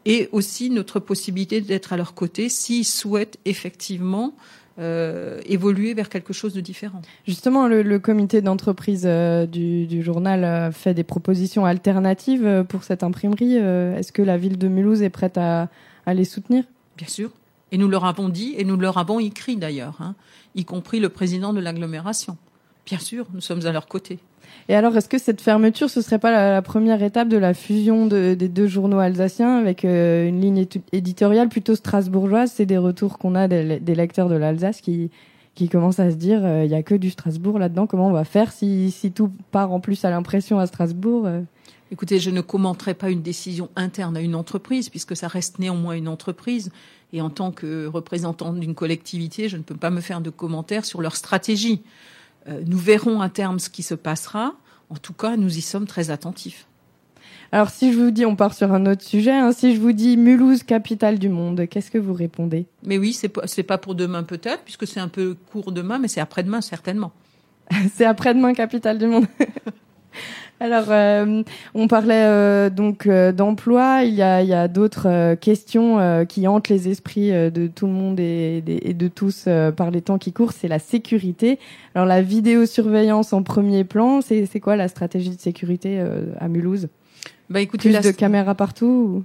et 0.04 0.28
aussi 0.33 0.70
notre 0.70 1.00
possibilité 1.00 1.61
d'être 1.61 1.92
à 1.92 1.96
leur 1.96 2.14
côté 2.14 2.48
s'ils 2.48 2.85
souhaitent 2.85 3.38
effectivement 3.44 4.35
euh, 4.78 5.40
évoluer 5.46 5.92
vers 5.94 6.09
quelque 6.09 6.33
chose 6.33 6.54
de 6.54 6.61
différent. 6.61 7.02
Justement, 7.26 7.66
le, 7.66 7.83
le 7.83 7.98
comité 7.98 8.42
d'entreprise 8.42 9.02
euh, 9.07 9.44
du, 9.44 9.87
du, 9.87 10.02
journal 10.02 10.44
euh, 10.44 10.70
fait 10.70 10.94
des 10.94 11.02
propositions 11.02 11.64
alternatives 11.64 12.46
euh, 12.46 12.62
pour 12.62 12.85
cette 12.85 13.02
imprimerie. 13.02 13.57
Est-ce 13.57 14.12
que 14.12 14.22
la 14.22 14.37
ville 14.37 14.57
de 14.57 14.68
Mulhouse 14.68 15.02
est 15.02 15.11
prête 15.11 15.37
à, 15.37 15.68
à, 16.07 16.14
les 16.14 16.24
soutenir? 16.24 16.64
Bien 16.96 17.09
sûr. 17.09 17.31
Et 17.72 17.78
nous 17.78 17.88
leur 17.88 18.04
avons 18.04 18.28
dit, 18.28 18.54
et 18.57 18.64
nous 18.64 18.76
leur 18.76 18.98
avons 18.98 19.18
écrit 19.18 19.57
d'ailleurs, 19.57 19.96
hein, 20.00 20.14
y 20.54 20.64
compris 20.64 21.00
le 21.00 21.09
président 21.09 21.52
de 21.52 21.61
l'agglomération. 21.61 22.38
Bien 22.88 22.98
sûr, 22.98 23.27
nous 23.35 23.40
sommes 23.40 23.66
à 23.66 23.72
leur 23.72 23.87
côté. 23.87 24.18
Et 24.70 24.74
alors, 24.74 24.96
est-ce 24.96 25.09
que 25.09 25.18
cette 25.18 25.42
fermeture, 25.42 25.90
ce 25.90 26.01
serait 26.01 26.18
pas 26.18 26.31
la, 26.31 26.62
première 26.62 27.03
étape 27.03 27.29
de 27.29 27.37
la 27.37 27.53
fusion 27.53 28.07
de, 28.07 28.35
des 28.35 28.48
deux 28.48 28.66
journaux 28.66 28.98
alsaciens 28.98 29.59
avec 29.59 29.85
euh, 29.85 30.27
une 30.27 30.40
ligne 30.40 30.66
éditoriale 30.92 31.48
plutôt 31.48 31.74
strasbourgeoise? 31.74 32.53
C'est 32.55 32.66
des 32.66 32.79
retours 32.79 33.18
qu'on 33.18 33.35
a 33.35 33.46
des, 33.46 33.79
des, 33.79 33.94
lecteurs 33.94 34.29
de 34.29 34.37
l'Alsace 34.37 34.81
qui 34.81 35.11
qui 35.59 35.68
commencent 35.68 35.98
à 35.98 36.12
se 36.12 36.14
dire, 36.14 36.44
euh, 36.44 36.64
il 36.64 36.70
y 36.70 36.74
a 36.77 36.85
que 36.85 36.94
du 36.94 37.11
Strasbourg 37.11 37.59
là-dedans. 37.59 37.88
Comment 37.88 38.07
on 38.07 38.12
va 38.12 38.22
faire 38.22 38.53
si, 38.53 38.92
si 38.92 39.11
tout 39.11 39.33
part 39.51 39.72
en 39.72 39.81
plus 39.81 40.05
à 40.05 40.11
l'impression 40.11 40.61
à 40.61 40.66
Strasbourg 40.66 41.27
euh? 41.27 41.40
Écoutez, 41.90 42.20
je 42.20 42.31
ne 42.31 42.42
commenterai 42.42 42.94
pas 42.94 43.11
une 43.11 43.22
décision 43.22 43.68
interne 43.74 44.16
à 44.16 44.20
une 44.20 44.37
entreprise, 44.37 44.88
puisque 44.88 45.16
ça 45.16 45.27
reste 45.27 45.59
néanmoins 45.59 45.94
une 45.94 46.07
entreprise. 46.07 46.70
Et 47.12 47.20
en 47.20 47.31
tant 47.31 47.51
que 47.51 47.87
représentant 47.87 48.53
d'une 48.53 48.74
collectivité, 48.74 49.48
je 49.48 49.57
ne 49.57 49.62
peux 49.62 49.74
pas 49.74 49.90
me 49.90 50.01
faire 50.01 50.20
de 50.20 50.31
commentaires 50.31 50.85
sur 50.85 51.01
leur 51.01 51.16
stratégie. 51.16 51.83
Euh, 52.48 52.62
nous 52.66 52.78
verrons 52.78 53.20
à 53.20 53.28
terme 53.28 53.58
ce 53.58 53.70
qui 53.70 53.82
se 53.82 53.94
passera. 53.94 54.54
En 54.90 54.96
tout 54.96 55.12
cas, 55.12 55.37
nous 55.37 55.58
y 55.58 55.61
sommes 55.61 55.87
très 55.87 56.11
attentifs. 56.11 56.66
Alors, 57.50 57.70
si 57.70 57.92
je 57.92 57.98
vous 57.98 58.11
dis, 58.11 58.26
on 58.26 58.37
part 58.37 58.52
sur 58.52 58.72
un 58.72 58.84
autre 58.87 59.02
sujet. 59.02 59.32
Hein, 59.32 59.52
si 59.52 59.74
je 59.74 59.80
vous 59.80 59.92
dis 59.92 60.16
Mulhouse, 60.16 60.62
capitale 60.62 61.18
du 61.18 61.28
monde, 61.28 61.66
qu'est-ce 61.68 61.90
que 61.90 61.98
vous 61.98 62.12
répondez? 62.12 62.66
Mais 62.84 62.98
oui, 62.98 63.12
c'est 63.12 63.28
pas, 63.28 63.42
pas 63.66 63.78
pour 63.78 63.94
demain 63.94 64.22
peut-être, 64.22 64.62
puisque 64.64 64.87
c'est 64.87 65.00
un 65.00 65.08
peu 65.08 65.37
court 65.50 65.72
demain, 65.72 65.98
mais 65.98 66.08
c'est 66.08 66.20
après-demain 66.20 66.61
certainement. 66.61 67.12
c'est 67.94 68.04
après-demain, 68.04 68.52
capitale 68.52 68.98
du 68.98 69.06
monde. 69.06 69.26
Alors, 70.60 70.86
euh, 70.88 71.42
on 71.74 71.86
parlait 71.86 72.24
euh, 72.26 72.68
donc 72.68 73.06
euh, 73.06 73.30
d'emploi. 73.30 74.02
Il 74.02 74.14
y 74.14 74.22
a, 74.22 74.42
il 74.42 74.48
y 74.48 74.54
a 74.54 74.66
d'autres 74.66 75.34
questions 75.36 76.26
qui 76.26 76.48
hantent 76.48 76.68
les 76.68 76.88
esprits 76.88 77.30
de 77.30 77.66
tout 77.68 77.86
le 77.86 77.92
monde 77.92 78.18
et, 78.18 78.62
et 78.66 78.94
de 78.94 79.08
tous 79.08 79.48
par 79.76 79.90
les 79.90 80.02
temps 80.02 80.18
qui 80.18 80.32
courent. 80.32 80.52
C'est 80.52 80.68
la 80.68 80.78
sécurité. 80.78 81.58
Alors, 81.94 82.06
la 82.06 82.22
vidéosurveillance 82.22 83.32
en 83.32 83.42
premier 83.42 83.84
plan, 83.84 84.20
c'est 84.20 84.60
quoi 84.60 84.76
la 84.76 84.88
stratégie 84.88 85.30
de 85.30 85.40
sécurité 85.40 86.02
à 86.38 86.48
Mulhouse? 86.48 86.88
Bah, 87.50 87.60
écoutez, 87.60 87.90
plus 87.90 88.00
de 88.00 88.10
caméras 88.10 88.54
partout 88.54 89.24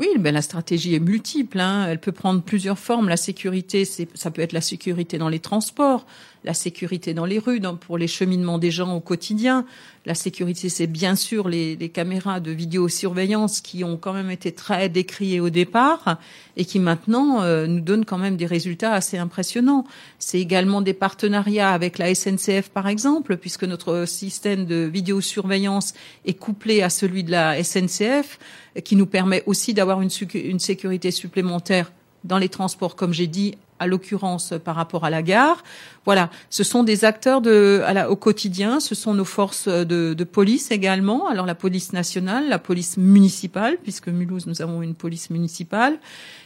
oui, 0.00 0.08
ben 0.18 0.32
la 0.32 0.40
stratégie 0.40 0.94
est 0.94 0.98
multiple. 1.00 1.60
Hein. 1.60 1.86
Elle 1.86 2.00
peut 2.00 2.10
prendre 2.10 2.40
plusieurs 2.40 2.78
formes. 2.78 3.10
La 3.10 3.18
sécurité, 3.18 3.84
ça 3.84 4.30
peut 4.30 4.40
être 4.40 4.54
la 4.54 4.62
sécurité 4.62 5.18
dans 5.18 5.28
les 5.28 5.40
transports, 5.40 6.06
la 6.44 6.54
sécurité 6.54 7.14
dans 7.14 7.26
les 7.26 7.38
rues, 7.38 7.60
pour 7.80 7.98
les 7.98 8.06
cheminements 8.06 8.58
des 8.58 8.70
gens 8.70 8.94
au 8.94 9.00
quotidien. 9.00 9.66
La 10.06 10.14
sécurité, 10.14 10.68
c'est 10.68 10.86
bien 10.86 11.14
sûr 11.14 11.48
les, 11.48 11.76
caméras 11.92 12.40
de 12.40 12.50
vidéosurveillance 12.50 13.60
qui 13.60 13.84
ont 13.84 13.96
quand 13.96 14.12
même 14.12 14.30
été 14.30 14.52
très 14.52 14.88
décriées 14.88 15.40
au 15.40 15.50
départ 15.50 16.18
et 16.56 16.64
qui 16.64 16.78
maintenant 16.78 17.42
euh, 17.42 17.66
nous 17.66 17.80
donnent 17.80 18.04
quand 18.04 18.16
même 18.16 18.36
des 18.36 18.46
résultats 18.46 18.94
assez 18.94 19.18
impressionnants. 19.18 19.84
C'est 20.18 20.40
également 20.40 20.80
des 20.80 20.94
partenariats 20.94 21.72
avec 21.72 21.98
la 21.98 22.14
SNCF, 22.14 22.70
par 22.70 22.88
exemple, 22.88 23.36
puisque 23.36 23.64
notre 23.64 24.06
système 24.06 24.64
de 24.64 24.88
vidéosurveillance 24.90 25.92
est 26.24 26.34
couplé 26.34 26.82
à 26.82 26.88
celui 26.88 27.24
de 27.24 27.30
la 27.30 27.62
SNCF 27.62 28.38
qui 28.84 28.96
nous 28.96 29.06
permet 29.06 29.42
aussi 29.46 29.74
d'avoir 29.74 30.00
une 30.00 30.58
sécurité 30.58 31.10
supplémentaire 31.10 31.92
dans 32.24 32.38
les 32.38 32.48
transports, 32.48 32.96
comme 32.96 33.12
j'ai 33.12 33.26
dit, 33.26 33.56
à 33.80 33.86
l'occurrence 33.86 34.54
par 34.62 34.76
rapport 34.76 35.04
à 35.04 35.10
la 35.10 35.22
gare. 35.22 35.64
Voilà, 36.04 36.30
ce 36.50 36.62
sont 36.62 36.84
des 36.84 37.04
acteurs 37.04 37.40
de, 37.40 37.82
à 37.84 37.92
la, 37.92 38.10
au 38.10 38.16
quotidien, 38.16 38.78
ce 38.78 38.94
sont 38.94 39.14
nos 39.14 39.24
forces 39.24 39.68
de, 39.68 40.14
de, 40.14 40.24
police 40.24 40.70
également. 40.70 41.28
Alors 41.28 41.46
la 41.46 41.54
police 41.54 41.92
nationale, 41.92 42.48
la 42.48 42.58
police 42.58 42.96
municipale, 42.96 43.78
puisque 43.82 44.08
Mulhouse, 44.08 44.46
nous 44.46 44.62
avons 44.62 44.82
une 44.82 44.94
police 44.94 45.30
municipale. 45.30 45.98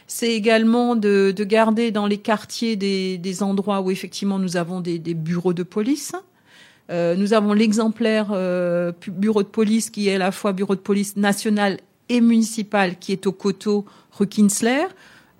C'est 0.07 0.33
également 0.33 0.95
de, 0.95 1.33
de, 1.35 1.43
garder 1.43 1.91
dans 1.91 2.07
les 2.07 2.17
quartiers 2.17 2.75
des, 2.75 3.17
des, 3.17 3.43
endroits 3.43 3.81
où 3.81 3.91
effectivement 3.91 4.39
nous 4.39 4.57
avons 4.57 4.81
des, 4.81 4.97
des 4.97 5.13
bureaux 5.13 5.53
de 5.53 5.63
police. 5.63 6.13
Euh, 6.91 7.15
nous 7.15 7.33
avons 7.33 7.53
l'exemplaire 7.53 8.27
euh, 8.31 8.91
bureau 9.07 9.41
de 9.41 9.47
police 9.47 9.89
qui 9.89 10.09
est 10.09 10.15
à 10.15 10.19
la 10.19 10.31
fois 10.31 10.53
bureau 10.53 10.75
de 10.75 10.81
police 10.81 11.17
national 11.17 11.79
et 12.09 12.21
municipal 12.21 12.99
qui 12.99 13.11
est 13.11 13.25
au 13.25 13.31
coteau 13.31 13.85
rue 14.11 14.27
Kinsler. 14.27 14.85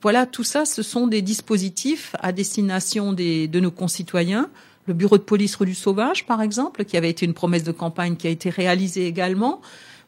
Voilà, 0.05 0.27
tout 0.27 0.43
ça, 0.43 0.65
ce 0.65 0.83
sont 0.83 1.07
des 1.07 1.23
dispositifs 1.23 2.15
à 2.19 2.31
destination 2.31 3.11
des, 3.11 3.47
de 3.47 3.59
nos 3.59 3.71
concitoyens. 3.71 4.51
Le 4.85 4.93
bureau 4.93 5.17
de 5.17 5.23
police 5.23 5.55
rue 5.55 5.73
Sauvage, 5.73 6.27
par 6.27 6.43
exemple, 6.43 6.85
qui 6.85 6.95
avait 6.95 7.09
été 7.09 7.25
une 7.25 7.33
promesse 7.33 7.63
de 7.63 7.71
campagne 7.71 8.15
qui 8.15 8.27
a 8.27 8.29
été 8.29 8.51
réalisée 8.51 9.07
également. 9.07 9.61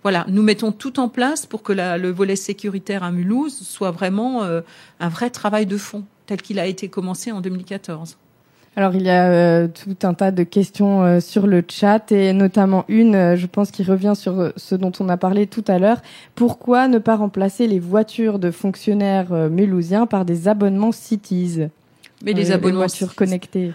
Voilà, 0.03 0.23
nous 0.29 0.43
mettons 0.43 0.71
tout 0.71 0.99
en 0.99 1.10
place 1.10 1.47
pour 1.47 1.63
que 1.63 1.73
le 1.73 2.12
volet 2.12 2.36
sécuritaire 2.36 3.01
à 3.01 3.12
Mulhouse 3.12 3.60
soit 3.63 3.89
vraiment 3.89 4.43
euh, 4.43 4.62
un 4.99 5.10
vrai 5.10 5.31
travail 5.31 5.65
de 5.65 5.77
fond, 5.77 6.05
tel 6.27 6.43
qu'il 6.43 6.60
a 6.60 6.67
été 6.67 6.89
commencé 6.89 7.31
en 7.31 7.41
2014. 7.41 8.17
Alors 8.77 8.93
il 8.93 9.01
y 9.01 9.09
a 9.09 9.31
euh, 9.31 9.67
tout 9.67 9.97
un 10.03 10.13
tas 10.13 10.29
de 10.29 10.43
questions 10.43 11.03
euh, 11.03 11.19
sur 11.19 11.47
le 11.47 11.63
chat 11.67 12.11
et 12.11 12.31
notamment 12.31 12.85
une, 12.87 13.15
euh, 13.15 13.35
je 13.35 13.47
pense, 13.47 13.71
qui 13.71 13.81
revient 13.81 14.13
sur 14.15 14.53
ce 14.55 14.75
dont 14.75 14.91
on 14.99 15.09
a 15.09 15.17
parlé 15.17 15.47
tout 15.47 15.65
à 15.67 15.79
l'heure. 15.79 15.99
Pourquoi 16.35 16.87
ne 16.87 16.99
pas 16.99 17.15
remplacer 17.15 17.65
les 17.65 17.79
voitures 17.79 18.37
de 18.37 18.51
fonctionnaires 18.51 19.31
mulhousiens 19.49 20.05
par 20.05 20.25
des 20.25 20.47
abonnements 20.47 20.91
Cities? 20.91 21.61
Mais 22.23 22.33
les 22.33 22.51
abonnements 22.51 22.81
voitures 22.81 23.15
connectées. 23.15 23.71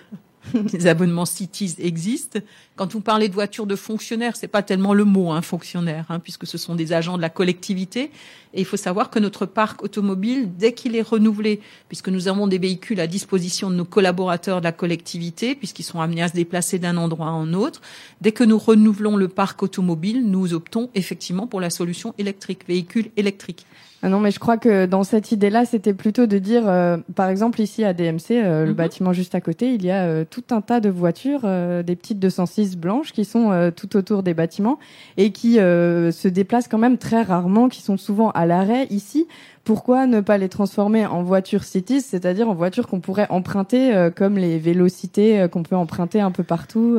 les 0.72 0.86
abonnements 0.86 1.24
Cities 1.24 1.76
existent. 1.78 2.40
Quand 2.76 2.92
vous 2.92 3.00
parlez 3.00 3.28
de 3.28 3.34
voitures 3.34 3.66
de 3.66 3.76
fonctionnaires, 3.76 4.36
c'est 4.36 4.48
pas 4.48 4.62
tellement 4.62 4.94
le 4.94 5.04
mot 5.04 5.30
hein, 5.30 5.42
fonctionnaire, 5.42 6.06
hein, 6.08 6.18
puisque 6.18 6.46
ce 6.46 6.58
sont 6.58 6.74
des 6.74 6.92
agents 6.92 7.16
de 7.16 7.22
la 7.22 7.30
collectivité. 7.30 8.10
Et 8.54 8.60
il 8.60 8.64
faut 8.64 8.76
savoir 8.76 9.10
que 9.10 9.18
notre 9.18 9.46
parc 9.46 9.82
automobile, 9.82 10.50
dès 10.56 10.72
qu'il 10.72 10.96
est 10.96 11.02
renouvelé, 11.02 11.60
puisque 11.88 12.08
nous 12.08 12.28
avons 12.28 12.46
des 12.46 12.58
véhicules 12.58 13.00
à 13.00 13.06
disposition 13.06 13.70
de 13.70 13.76
nos 13.76 13.84
collaborateurs 13.84 14.60
de 14.60 14.64
la 14.64 14.72
collectivité, 14.72 15.54
puisqu'ils 15.54 15.84
sont 15.84 16.00
amenés 16.00 16.22
à 16.22 16.28
se 16.28 16.34
déplacer 16.34 16.78
d'un 16.78 16.96
endroit 16.96 17.26
à 17.26 17.30
un 17.30 17.54
autre, 17.54 17.80
dès 18.20 18.32
que 18.32 18.44
nous 18.44 18.58
renouvelons 18.58 19.16
le 19.16 19.28
parc 19.28 19.62
automobile, 19.62 20.26
nous 20.26 20.54
optons 20.54 20.90
effectivement 20.94 21.46
pour 21.46 21.60
la 21.60 21.70
solution 21.70 22.14
électrique, 22.18 22.66
véhicule 22.66 23.10
électrique. 23.16 23.66
Ah 24.04 24.08
non, 24.08 24.18
mais 24.18 24.32
je 24.32 24.40
crois 24.40 24.56
que 24.56 24.86
dans 24.86 25.04
cette 25.04 25.30
idée-là, 25.30 25.64
c'était 25.64 25.94
plutôt 25.94 26.26
de 26.26 26.38
dire, 26.38 26.64
euh, 26.66 26.96
par 27.14 27.28
exemple, 27.28 27.60
ici 27.60 27.84
à 27.84 27.94
DMC, 27.94 28.32
euh, 28.32 28.64
le 28.64 28.70
mhm. 28.70 28.76
bâtiment 28.76 29.12
juste 29.12 29.36
à 29.36 29.40
côté, 29.40 29.74
il 29.74 29.84
y 29.84 29.92
a 29.92 30.02
euh, 30.02 30.24
tout 30.28 30.42
un 30.50 30.60
tas 30.60 30.80
de 30.80 30.88
voitures, 30.88 31.42
des 31.42 31.94
petites 31.94 32.18
206 32.18 32.76
blanches 32.76 33.12
qui 33.12 33.24
sont 33.24 33.70
tout 33.76 33.96
autour 33.96 34.24
des 34.24 34.34
bâtiments 34.34 34.80
et 35.16 35.30
qui 35.30 35.54
se 35.54 36.28
déplacent 36.28 36.66
quand 36.66 36.78
même 36.78 36.98
très 36.98 37.22
rarement, 37.22 37.68
qui 37.68 37.80
sont 37.80 37.96
souvent 37.96 38.30
à 38.30 38.44
l'arrêt 38.46 38.86
ici. 38.90 39.28
Pourquoi 39.64 40.06
ne 40.06 40.20
pas 40.20 40.38
les 40.38 40.48
transformer 40.48 41.06
en 41.06 41.22
voitures 41.22 41.62
cities, 41.62 42.00
c'est-à-dire 42.00 42.48
en 42.48 42.54
voitures 42.54 42.88
qu'on 42.88 43.00
pourrait 43.00 43.28
emprunter 43.30 44.08
comme 44.16 44.36
les 44.36 44.58
vélocités 44.58 45.46
qu'on 45.52 45.62
peut 45.62 45.76
emprunter 45.76 46.20
un 46.20 46.30
peu 46.30 46.42
partout, 46.42 46.98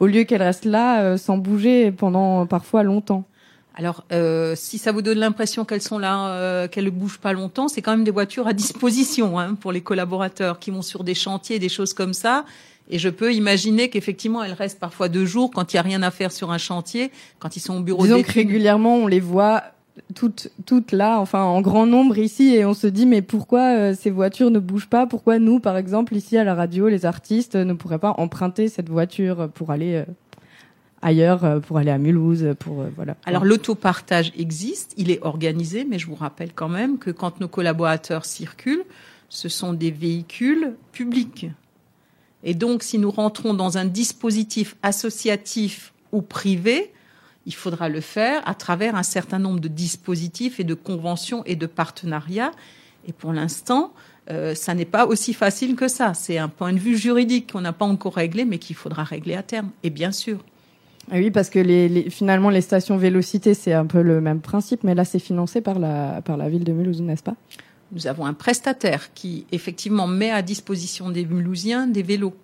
au 0.00 0.06
lieu 0.06 0.24
qu'elles 0.24 0.42
restent 0.42 0.64
là 0.64 1.18
sans 1.18 1.36
bouger 1.36 1.92
pendant 1.92 2.46
parfois 2.46 2.82
longtemps? 2.82 3.24
Alors, 3.74 4.04
euh, 4.12 4.54
si 4.56 4.78
ça 4.78 4.92
vous 4.92 5.02
donne 5.02 5.18
l'impression 5.18 5.64
qu'elles 5.64 5.82
sont 5.82 5.98
là, 5.98 6.28
euh, 6.32 6.68
qu'elles 6.68 6.86
ne 6.86 6.90
bougent 6.90 7.18
pas 7.18 7.32
longtemps, 7.32 7.68
c'est 7.68 7.82
quand 7.82 7.92
même 7.92 8.04
des 8.04 8.10
voitures 8.10 8.46
à 8.46 8.52
disposition 8.54 9.38
hein, 9.38 9.54
pour 9.54 9.72
les 9.72 9.80
collaborateurs 9.80 10.58
qui 10.58 10.70
vont 10.70 10.82
sur 10.82 11.04
des 11.04 11.14
chantiers, 11.14 11.58
des 11.58 11.68
choses 11.68 11.94
comme 11.94 12.14
ça. 12.14 12.44
Et 12.92 12.98
je 12.98 13.08
peux 13.08 13.32
imaginer 13.32 13.88
qu'effectivement, 13.88 14.42
elles 14.42 14.52
restent 14.52 14.80
parfois 14.80 15.08
deux 15.08 15.24
jours 15.24 15.52
quand 15.52 15.72
il 15.72 15.76
n'y 15.76 15.80
a 15.80 15.82
rien 15.82 16.02
à 16.02 16.10
faire 16.10 16.32
sur 16.32 16.50
un 16.50 16.58
chantier, 16.58 17.12
quand 17.38 17.56
ils 17.56 17.60
sont 17.60 17.76
au 17.76 17.80
bureau. 17.80 18.04
Que 18.04 18.32
régulièrement, 18.32 18.96
on 18.96 19.06
les 19.06 19.20
voit 19.20 19.62
toutes, 20.16 20.48
toutes 20.66 20.90
là, 20.90 21.20
enfin 21.20 21.42
en 21.42 21.60
grand 21.60 21.86
nombre 21.86 22.18
ici, 22.18 22.54
et 22.56 22.64
on 22.64 22.74
se 22.74 22.88
dit 22.88 23.06
mais 23.06 23.22
pourquoi 23.22 23.76
euh, 23.76 23.94
ces 23.96 24.10
voitures 24.10 24.50
ne 24.50 24.58
bougent 24.58 24.88
pas? 24.88 25.06
Pourquoi 25.06 25.38
nous, 25.38 25.60
par 25.60 25.76
exemple, 25.76 26.16
ici 26.16 26.36
à 26.36 26.42
la 26.42 26.54
radio, 26.54 26.88
les 26.88 27.06
artistes 27.06 27.54
ne 27.54 27.74
pourraient 27.74 27.98
pas 27.98 28.14
emprunter 28.18 28.68
cette 28.68 28.88
voiture 28.88 29.48
pour 29.54 29.70
aller 29.70 29.94
euh, 29.94 30.04
ailleurs 31.02 31.44
euh, 31.44 31.60
pour 31.60 31.78
aller 31.78 31.90
à 31.90 31.98
Mulhouse, 31.98 32.54
pour 32.58 32.82
euh, 32.82 32.90
voilà. 32.96 33.16
Alors 33.24 33.44
l'autopartage 33.44 34.32
existe, 34.36 34.94
il 34.96 35.10
est 35.10 35.22
organisé, 35.22 35.84
mais 35.84 35.98
je 35.98 36.06
vous 36.06 36.14
rappelle 36.14 36.52
quand 36.54 36.68
même 36.68 36.98
que 36.98 37.10
quand 37.10 37.40
nos 37.40 37.48
collaborateurs 37.48 38.24
circulent, 38.24 38.84
ce 39.28 39.48
sont 39.48 39.72
des 39.72 39.90
véhicules 39.90 40.74
publics. 40.92 41.46
Et 42.42 42.54
donc, 42.54 42.82
si 42.82 42.98
nous 42.98 43.10
rentrons 43.10 43.54
dans 43.54 43.78
un 43.78 43.84
dispositif 43.84 44.76
associatif 44.82 45.92
ou 46.12 46.22
privé, 46.22 46.92
il 47.46 47.54
faudra 47.54 47.88
le 47.88 48.00
faire 48.00 48.46
à 48.48 48.54
travers 48.54 48.96
un 48.96 49.02
certain 49.02 49.38
nombre 49.38 49.60
de 49.60 49.68
dispositifs 49.68 50.60
et 50.60 50.64
de 50.64 50.74
conventions 50.74 51.44
et 51.44 51.56
de 51.56 51.66
partenariats. 51.66 52.52
Et 53.06 53.12
pour 53.12 53.32
l'instant, 53.32 53.92
euh, 54.30 54.54
ça 54.54 54.74
n'est 54.74 54.84
pas 54.84 55.06
aussi 55.06 55.32
facile 55.32 55.74
que 55.74 55.88
ça. 55.88 56.14
C'est 56.14 56.38
un 56.38 56.48
point 56.48 56.72
de 56.72 56.78
vue 56.78 56.96
juridique 56.96 57.52
qu'on 57.52 57.62
n'a 57.62 57.72
pas 57.72 57.86
encore 57.86 58.14
réglé, 58.14 58.44
mais 58.44 58.58
qu'il 58.58 58.76
faudra 58.76 59.04
régler 59.04 59.34
à 59.34 59.42
terme. 59.42 59.70
Et 59.82 59.90
bien 59.90 60.12
sûr. 60.12 60.38
Ah 61.10 61.16
oui, 61.16 61.30
parce 61.30 61.50
que 61.50 61.58
les, 61.58 62.08
finalement, 62.08 62.50
les 62.50 62.60
stations 62.60 62.96
Vélocité, 62.96 63.54
c'est 63.54 63.72
un 63.72 63.86
peu 63.86 64.00
le 64.00 64.20
même 64.20 64.40
principe, 64.40 64.84
mais 64.84 64.94
là, 64.94 65.04
c'est 65.04 65.18
financé 65.18 65.60
par 65.60 65.78
la, 65.78 66.22
par 66.22 66.36
la 66.36 66.48
ville 66.48 66.62
de 66.62 66.72
Mulhouse, 66.72 67.02
n'est-ce 67.02 67.22
pas? 67.22 67.34
Nous 67.92 68.06
avons 68.06 68.26
un 68.26 68.34
prestataire 68.34 69.12
qui, 69.12 69.44
effectivement, 69.50 70.06
met 70.06 70.30
à 70.30 70.42
disposition 70.42 71.10
des 71.10 71.24
Mulhousiens 71.24 71.88
des 71.88 72.04
vélos. 72.04 72.34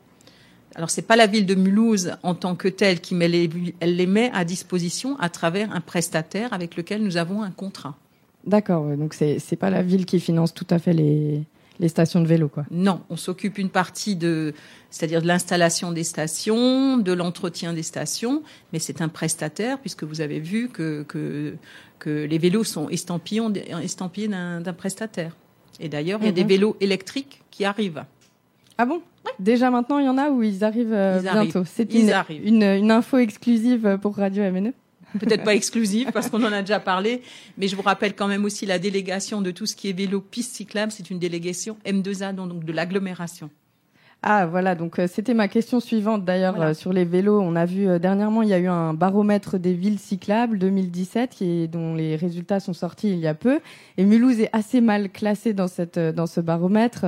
Alors, 0.74 0.90
c'est 0.90 1.02
pas 1.02 1.14
la 1.14 1.29
ville 1.29 1.46
de 1.46 1.55
Mulhouse 1.55 2.16
en 2.24 2.35
tant 2.35 2.57
que 2.57 2.66
telle 2.66 3.00
qui 3.00 3.14
met 3.14 3.29
les, 3.29 3.48
elle 3.79 3.94
les 3.94 4.07
met 4.07 4.31
à 4.35 4.44
disposition 4.44 5.16
à 5.20 5.29
travers 5.29 5.70
un 5.72 5.81
prestataire 5.81 6.52
avec 6.52 6.76
lequel 6.76 7.02
nous 7.02 7.16
avons 7.16 7.42
un 7.42 7.52
contrat. 7.52 7.94
D'accord, 8.44 8.85
donc 8.96 9.14
c'est, 9.14 9.38
c'est 9.38 9.57
pas 9.57 9.70
la 9.70 9.83
ville 9.83 10.07
qui 10.07 10.20
finance 10.20 10.52
tout 10.52 10.66
à 10.70 10.79
fait 10.79 10.92
les, 10.92 11.42
les 11.79 11.89
stations 11.89 12.21
de 12.21 12.27
vélo, 12.27 12.49
quoi. 12.49 12.65
Non, 12.71 13.03
on 13.11 13.17
s'occupe 13.17 13.59
une 13.59 13.69
partie 13.71 14.17
de, 14.17 14.55
c'est-à-dire 14.91 15.23
de 15.23 15.27
l'installation 15.27 15.93
des 15.93 16.05
stations, 16.05 16.99
de 16.99 17.12
l'entretien 17.12 17.73
des 17.73 17.83
stations, 17.83 18.43
mais 18.73 18.79
c'est 18.79 19.01
un 19.03 19.09
prestataire 19.09 19.79
puisque 19.79 20.05
vous 20.05 20.21
avez 20.21 20.41
vu 20.41 20.69
que 20.69 21.05
que, 21.09 21.55
que 21.99 22.25
les 22.25 22.39
vélos 22.39 22.65
sont 22.65 22.89
estampillés, 22.89 23.43
estampillés 23.83 24.29
d'un, 24.29 24.62
prestataire. 24.77 25.37
Et 25.81 25.89
d'ailleurs, 25.89 26.21
il 26.23 26.27
y 26.27 26.29
a 26.29 26.33
des 26.33 26.45
vélos 26.45 26.77
électriques 26.81 27.43
qui 27.51 27.65
arrivent. 27.65 28.05
Ah 28.79 28.87
bon? 28.87 29.03
Déjà 29.39 29.71
maintenant, 29.71 29.99
il 29.99 30.07
y 30.07 30.09
en 30.09 30.19
a 30.19 30.31
où 30.31 30.43
ils 30.43 30.65
arrivent 30.65 30.93
euh, 30.93 31.21
bientôt. 31.21 31.65
C'est 31.65 31.93
une, 31.95 32.12
une, 32.31 32.62
une, 32.62 32.91
info 32.91 33.19
exclusive 33.19 33.99
pour 34.01 34.17
Radio 34.17 34.43
MNE 34.51 34.73
peut-être 35.18 35.44
pas 35.44 35.55
exclusive 35.55 36.11
parce 36.12 36.29
qu'on 36.29 36.42
en 36.44 36.52
a 36.52 36.61
déjà 36.61 36.81
parlé, 36.81 37.22
mais 37.59 37.68
je 37.68 37.76
vous 37.76 37.83
rappelle 37.83 38.14
quand 38.14 38.29
même 38.29 38.44
aussi 38.44 38.66
la 38.66 38.79
délégation 38.79 39.42
de 39.42 39.50
tout 39.50 39.66
ce 39.66 39.76
qui 39.76 39.88
est 39.88 39.92
vélo, 39.92 40.20
piste 40.20 40.55
cyclable, 40.55 40.92
c'est 40.92 41.11
une 41.11 41.18
délégation 41.18 41.76
M2A, 41.85 42.35
donc 42.35 42.64
de 42.64 42.72
l'agglomération. 42.72 43.50
Ah 44.29 44.46
voilà, 44.46 44.74
donc 44.74 44.98
euh, 44.98 45.07
c'était 45.07 45.35
ma 45.35 45.46
question 45.46 45.79
suivante 45.79 46.24
d'ailleurs 46.24 46.61
euh, 46.61 46.74
sur 46.74 46.92
les 46.92 47.05
vélos. 47.05 47.40
On 47.40 47.55
a 47.55 47.64
vu 47.64 47.87
euh, 47.87 47.98
dernièrement, 47.98 48.42
il 48.42 48.48
y 48.48 48.55
a 48.55 48.59
eu 48.59 48.66
un 48.66 48.92
baromètre 48.92 49.59
des 49.59 49.72
villes 49.74 50.00
cyclables 50.00 50.59
2017 50.59 51.31
qui 51.31 51.68
dont 51.68 51.94
les 51.94 52.16
résultats 52.16 52.59
sont 52.59 52.72
sortis 52.72 53.11
il 53.11 53.18
y 53.18 53.29
a 53.29 53.35
peu. 53.35 53.61
Et 53.98 54.05
Mulhouse 54.05 54.40
est 54.40 54.50
assez 54.52 54.81
mal 54.81 55.11
classé 55.11 55.52
dans 55.52 55.68
cette 55.68 55.98
dans 55.98 56.26
ce 56.26 56.40
baromètre, 56.40 57.07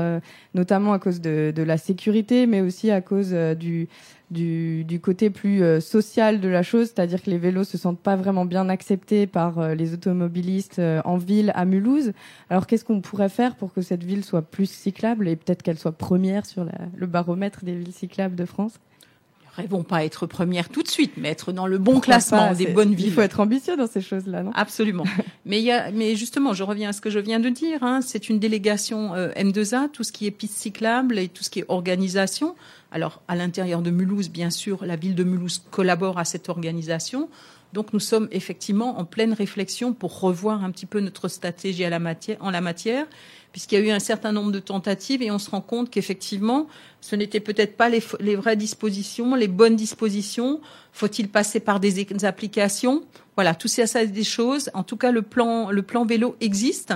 notamment 0.54 0.92
à 0.92 0.98
cause 0.98 1.20
de, 1.20 1.52
de, 1.54 1.62
la 1.62 1.76
sécurité, 1.76 2.46
mais 2.46 2.60
aussi 2.60 2.90
à 2.90 3.00
cause 3.00 3.32
du 3.58 3.88
du, 4.30 4.84
du, 4.84 5.00
côté 5.00 5.30
plus 5.30 5.62
euh, 5.62 5.80
social 5.80 6.40
de 6.40 6.48
la 6.48 6.62
chose, 6.62 6.86
c'est-à-dire 6.88 7.22
que 7.22 7.30
les 7.30 7.38
vélos 7.38 7.64
se 7.64 7.78
sentent 7.78 8.00
pas 8.00 8.16
vraiment 8.16 8.44
bien 8.44 8.68
acceptés 8.68 9.26
par 9.26 9.58
euh, 9.58 9.74
les 9.74 9.94
automobilistes 9.94 10.78
euh, 10.78 11.00
en 11.04 11.16
ville 11.16 11.52
à 11.54 11.64
Mulhouse. 11.64 12.12
Alors 12.50 12.66
qu'est-ce 12.66 12.84
qu'on 12.84 13.00
pourrait 13.00 13.28
faire 13.28 13.56
pour 13.56 13.72
que 13.72 13.80
cette 13.80 14.04
ville 14.04 14.24
soit 14.24 14.42
plus 14.42 14.70
cyclable 14.70 15.28
et 15.28 15.36
peut-être 15.36 15.62
qu'elle 15.62 15.78
soit 15.78 15.92
première 15.92 16.46
sur 16.46 16.64
la, 16.64 16.72
le 16.94 17.06
baromètre 17.06 17.64
des 17.64 17.74
villes 17.74 17.92
cyclables 17.92 18.36
de 18.36 18.44
France? 18.44 18.78
Rêvons 19.58 19.82
pas 19.82 20.04
être 20.04 20.26
première 20.26 20.68
tout 20.68 20.82
de 20.82 20.88
suite, 20.88 21.12
mais 21.16 21.28
être 21.28 21.52
dans 21.52 21.66
le 21.66 21.78
bon 21.78 22.00
classement 22.00 22.54
des 22.54 22.66
bonnes 22.66 22.94
villes. 22.94 23.08
Il 23.08 23.12
faut 23.12 23.20
être 23.20 23.40
ambitieux 23.40 23.76
dans 23.76 23.86
ces 23.86 24.00
choses-là, 24.00 24.42
non? 24.42 24.52
Absolument. 24.54 25.04
mais 25.44 25.58
il 25.58 25.64
y 25.64 25.72
a, 25.72 25.90
mais 25.90 26.16
justement, 26.16 26.54
je 26.54 26.62
reviens 26.62 26.90
à 26.90 26.92
ce 26.92 27.00
que 27.00 27.10
je 27.10 27.18
viens 27.18 27.40
de 27.40 27.48
dire. 27.48 27.82
Hein, 27.82 28.00
c'est 28.00 28.28
une 28.28 28.38
délégation 28.38 29.14
M2A, 29.14 29.90
tout 29.90 30.04
ce 30.04 30.12
qui 30.12 30.26
est 30.26 30.30
piste 30.30 30.56
cyclable 30.56 31.18
et 31.18 31.28
tout 31.28 31.44
ce 31.44 31.50
qui 31.50 31.58
est 31.60 31.64
organisation. 31.68 32.54
Alors, 32.90 33.20
à 33.28 33.36
l'intérieur 33.36 33.82
de 33.82 33.90
Mulhouse, 33.90 34.30
bien 34.30 34.50
sûr, 34.50 34.84
la 34.84 34.96
ville 34.96 35.14
de 35.14 35.24
Mulhouse 35.24 35.62
collabore 35.70 36.18
à 36.18 36.24
cette 36.24 36.48
organisation. 36.48 37.28
Donc, 37.72 37.92
nous 37.92 38.00
sommes 38.00 38.28
effectivement 38.32 38.98
en 38.98 39.04
pleine 39.04 39.32
réflexion 39.32 39.92
pour 39.92 40.20
revoir 40.20 40.64
un 40.64 40.70
petit 40.70 40.86
peu 40.86 41.00
notre 41.00 41.28
stratégie 41.28 41.84
en 41.86 42.50
la 42.50 42.60
matière, 42.60 43.06
puisqu'il 43.52 43.78
y 43.78 43.82
a 43.82 43.84
eu 43.84 43.90
un 43.90 43.98
certain 43.98 44.32
nombre 44.32 44.52
de 44.52 44.58
tentatives 44.58 45.22
et 45.22 45.30
on 45.30 45.38
se 45.38 45.50
rend 45.50 45.60
compte 45.60 45.90
qu'effectivement, 45.90 46.66
ce 47.00 47.16
n'était 47.16 47.40
peut-être 47.40 47.76
pas 47.76 47.88
les, 47.88 48.02
les, 48.20 48.36
vraies 48.36 48.56
dispositions, 48.56 49.34
les 49.34 49.48
bonnes 49.48 49.76
dispositions. 49.76 50.60
Faut-il 50.92 51.28
passer 51.28 51.60
par 51.60 51.80
des, 51.80 52.06
applications 52.24 53.02
Voilà, 53.38 53.54
tout 53.54 53.68
ça, 53.68 53.86
ça 53.86 54.04
des 54.04 54.24
choses. 54.24 54.68
En 54.74 54.82
tout 54.82 54.96
cas, 54.96 55.12
le 55.12 55.22
plan, 55.22 55.70
le 55.70 55.82
plan 55.82 56.04
vélo 56.04 56.34
existe 56.40 56.92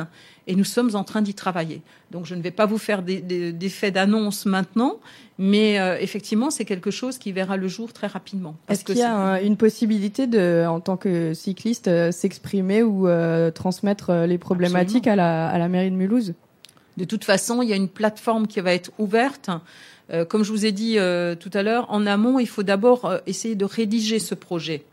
et 0.48 0.57
nous 0.57 0.64
sommes 0.64 0.96
en 0.96 1.05
train 1.05 1.22
d'y 1.22 1.35
travailler. 1.35 1.83
Donc, 2.11 2.26
je 2.26 2.35
ne 2.35 2.42
vais 2.42 2.50
pas 2.50 2.66
vous 2.66 2.78
faire 2.78 3.05
des, 3.05 3.20
des, 3.20 3.52
des 3.52 3.68
faits 3.68 3.94
d'annonce 3.94 4.44
maintenant, 4.44 4.96
mais 5.38 5.78
euh, 5.78 5.96
effectivement, 6.00 6.50
c'est 6.50 6.64
quelque 6.64 6.90
chose 6.90 7.18
qui 7.18 7.31
verra 7.31 7.57
le 7.57 7.68
jour 7.68 7.92
très 7.92 8.09
rapidement. 8.09 8.57
Est-ce 8.68 8.85
qu'il 8.85 8.96
y 8.96 9.02
a 9.02 9.40
une 9.40 9.57
possibilité 9.57 10.26
de, 10.26 10.66
en 10.66 10.81
tant 10.81 10.96
que 10.96 11.33
cycliste, 11.33 11.87
euh, 11.87 12.11
s'exprimer 12.11 12.83
ou 12.83 13.07
euh, 13.07 13.52
transmettre 13.52 14.12
les 14.12 14.38
problématiques 14.38 15.07
à 15.07 15.14
la, 15.14 15.48
à 15.48 15.59
la 15.59 15.68
mairie 15.68 15.92
de 15.92 15.96
Mulhouse? 15.96 16.35
De 16.96 17.05
toute 17.05 17.22
façon, 17.22 17.62
il 17.62 17.68
y 17.68 17.72
a 17.72 17.76
une 17.76 17.88
plateforme 17.88 18.48
qui 18.48 18.59
va 18.59 18.74
être 18.74 18.90
ouverte. 18.98 19.48
Euh, 20.12 20.24
comme 20.24 20.42
je 20.42 20.50
vous 20.50 20.66
ai 20.66 20.72
dit 20.72 20.98
euh, 20.98 21.35
tout 21.35 21.50
à 21.55 21.62
l'heure, 21.62 21.87
en 21.88 22.07
amont, 22.07 22.38
il 22.38 22.48
faut 22.48 22.62
d'abord 22.62 23.05
euh, 23.05 23.18
essayer 23.26 23.55
de 23.55 23.64
rédiger 23.64 24.18
ce 24.18 24.35
projet. 24.35 24.85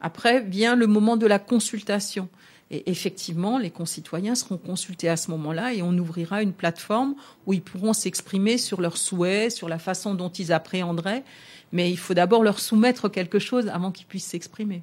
Après 0.00 0.40
vient 0.40 0.76
le 0.76 0.86
moment 0.86 1.16
de 1.16 1.26
la 1.26 1.38
consultation. 1.38 2.28
Et 2.70 2.88
effectivement, 2.88 3.58
les 3.58 3.70
concitoyens 3.70 4.36
seront 4.36 4.56
consultés 4.56 5.08
à 5.08 5.16
ce 5.16 5.30
moment-là 5.32 5.74
et 5.74 5.82
on 5.82 5.96
ouvrira 5.98 6.40
une 6.40 6.52
plateforme 6.52 7.16
où 7.46 7.52
ils 7.52 7.62
pourront 7.62 7.92
s'exprimer 7.92 8.58
sur 8.58 8.80
leurs 8.80 8.96
souhaits, 8.96 9.50
sur 9.50 9.68
la 9.68 9.78
façon 9.78 10.14
dont 10.14 10.28
ils 10.28 10.52
appréhenderaient. 10.52 11.24
Mais 11.72 11.90
il 11.90 11.98
faut 11.98 12.14
d'abord 12.14 12.44
leur 12.44 12.60
soumettre 12.60 13.08
quelque 13.08 13.40
chose 13.40 13.68
avant 13.68 13.90
qu'ils 13.90 14.06
puissent 14.06 14.26
s'exprimer. 14.26 14.82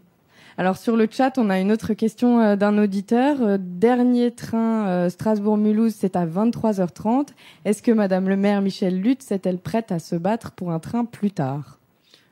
Alors 0.60 0.77
sur 0.77 0.97
le 0.97 1.08
chat, 1.10 1.38
on 1.38 1.51
a 1.51 1.60
une 1.60 1.71
autre 1.71 1.93
question 1.93 2.41
euh, 2.41 2.56
d'un 2.56 2.77
auditeur. 2.80 3.38
Euh, 3.41 3.58
dernier 3.60 4.32
train 4.32 4.88
euh, 4.88 5.10
Strasbourg-Mulhouse, 5.10 5.93
c'est 5.95 6.15
à 6.15 6.25
23h30. 6.25 7.27
Est-ce 7.63 7.84
que 7.84 7.91
Madame 7.91 8.27
le 8.27 8.38
maire 8.38 8.62
Michel 8.62 8.99
Lutz 8.99 9.32
est-elle 9.32 9.60
prête 9.60 9.91
à 9.91 9.99
se 9.99 10.15
battre 10.15 10.51
pour 10.51 10.71
un 10.71 10.80
train 10.80 11.06
plus 11.06 11.30
tard? 11.30 11.77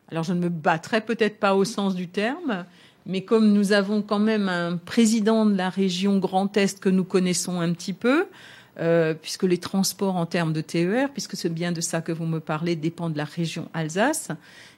Alors 0.10 0.24
je 0.24 0.34
ne 0.34 0.40
me 0.40 0.50
battrai 0.50 1.02
peut-être 1.02 1.40
pas 1.40 1.56
au 1.56 1.66
sens 1.66 1.96
du 1.96 2.08
terme, 2.08 2.66
mais 3.06 3.22
comme 3.22 3.54
nous 3.54 3.72
avons 3.72 4.02
quand 4.02 4.20
même 4.20 4.50
un 4.50 4.78
président 4.78 5.46
de 5.46 5.56
la 5.56 5.70
région 5.70 6.18
Grand 6.18 6.56
Est 6.58 6.80
que 6.80 6.90
nous 6.90 7.04
connaissons 7.04 7.60
un 7.60 7.74
petit 7.74 7.94
peu, 7.94 8.26
puisque 9.22 9.44
les 9.44 9.58
transports 9.58 10.16
en 10.16 10.26
termes 10.26 10.54
de 10.54 10.62
TER, 10.62 11.10
puisque 11.12 11.36
c'est 11.36 11.54
bien 11.54 11.72
de 11.72 11.82
ça 11.82 12.02
que 12.02 12.12
vous 12.12 12.26
me 12.26 12.40
parlez, 12.40 12.76
dépendent 12.76 13.14
de 13.14 13.18
la 13.18 13.26
région 13.26 13.70
Alsace, 13.74 14.32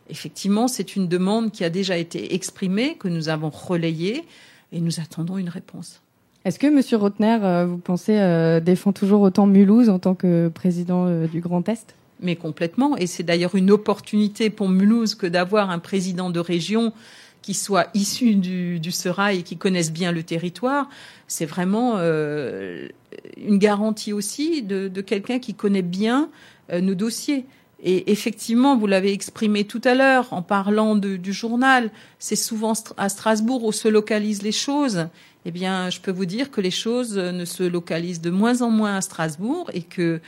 Effectivement, 0.10 0.68
c'est 0.68 0.96
une 0.96 1.08
demande 1.08 1.52
qui 1.52 1.64
a 1.64 1.70
déjà 1.70 1.98
été 1.98 2.34
exprimée, 2.34 2.96
que 2.96 3.08
nous 3.08 3.30
avons 3.30 3.50
relayée, 3.50 4.24
et 4.72 4.80
nous 4.80 5.00
attendons 5.00 5.38
une 5.38 5.50
réponse. 5.50 6.02
Est-ce 6.46 6.60
que 6.60 6.68
Monsieur 6.68 6.98
Rotner, 6.98 7.40
euh, 7.44 7.66
vous 7.66 7.78
pensez, 7.78 8.18
euh, 8.18 8.60
défend 8.60 8.94
toujours 8.94 9.22
autant 9.22 9.48
Mulhouse 9.48 9.90
en 9.90 10.00
tant 10.00 10.16
que 10.16 10.48
président 10.48 11.06
euh, 11.08 11.28
du 11.28 11.42
Grand 11.42 11.68
Est? 11.68 11.96
Mais 12.20 12.36
complètement. 12.36 12.98
Et 12.98 13.08
c'est 13.08 13.24
d'ailleurs 13.24 13.56
une 13.56 13.72
opportunité 13.72 14.50
pour 14.50 14.70
Mulhouse 14.70 15.16
que 15.16 15.28
d'avoir 15.28 15.70
un 15.70 15.80
président 15.80 16.30
de 16.30 16.40
région 16.40 16.94
qui 17.42 17.54
soit 17.54 17.88
issu 17.94 18.36
du, 18.36 18.80
du 18.80 18.92
Serail 18.92 19.40
et 19.40 19.44
qui 19.44 19.58
connaisse 19.58 19.92
bien 19.92 20.12
le 20.12 20.24
territoire. 20.24 20.90
C'est 21.28 21.46
vraiment 21.46 21.98
une 21.98 23.58
garantie 23.58 24.12
aussi 24.12 24.64
de, 24.64 24.88
de 24.88 25.02
quelqu'un 25.02 25.40
qui 25.40 25.54
connaît 25.54 25.82
bien 25.82 26.30
nos 26.74 26.96
dossiers. 26.96 27.46
Et 27.84 28.12
effectivement, 28.12 28.76
vous 28.76 28.88
l'avez 28.88 29.14
exprimé 29.14 29.64
tout 29.64 29.82
à 29.84 29.94
l'heure 29.94 30.34
en 30.34 30.42
parlant 30.42 30.96
du 30.96 31.34
journal, 31.34 31.92
c'est 32.18 32.36
souvent 32.36 32.74
à 32.98 33.08
Strasbourg 33.08 33.64
où 33.64 33.72
se 33.72 33.88
localisent 33.88 34.42
les 34.42 34.52
choses. 34.52 35.08
Eh 35.46 35.52
bien, 35.52 35.90
je 35.90 36.02
peux 36.02 36.12
vous 36.12 36.26
dire 36.26 36.50
que 36.50 36.60
les 36.60 36.72
choses 36.72 37.18
ne 37.18 37.46
se 37.46 37.64
localisent 37.64 38.22
de 38.22 38.32
moins 38.32 38.62
en 38.62 38.72
moins 38.72 38.98
à 38.98 39.02
Strasbourg 39.02 39.70
et 39.74 39.84
que 39.84 40.20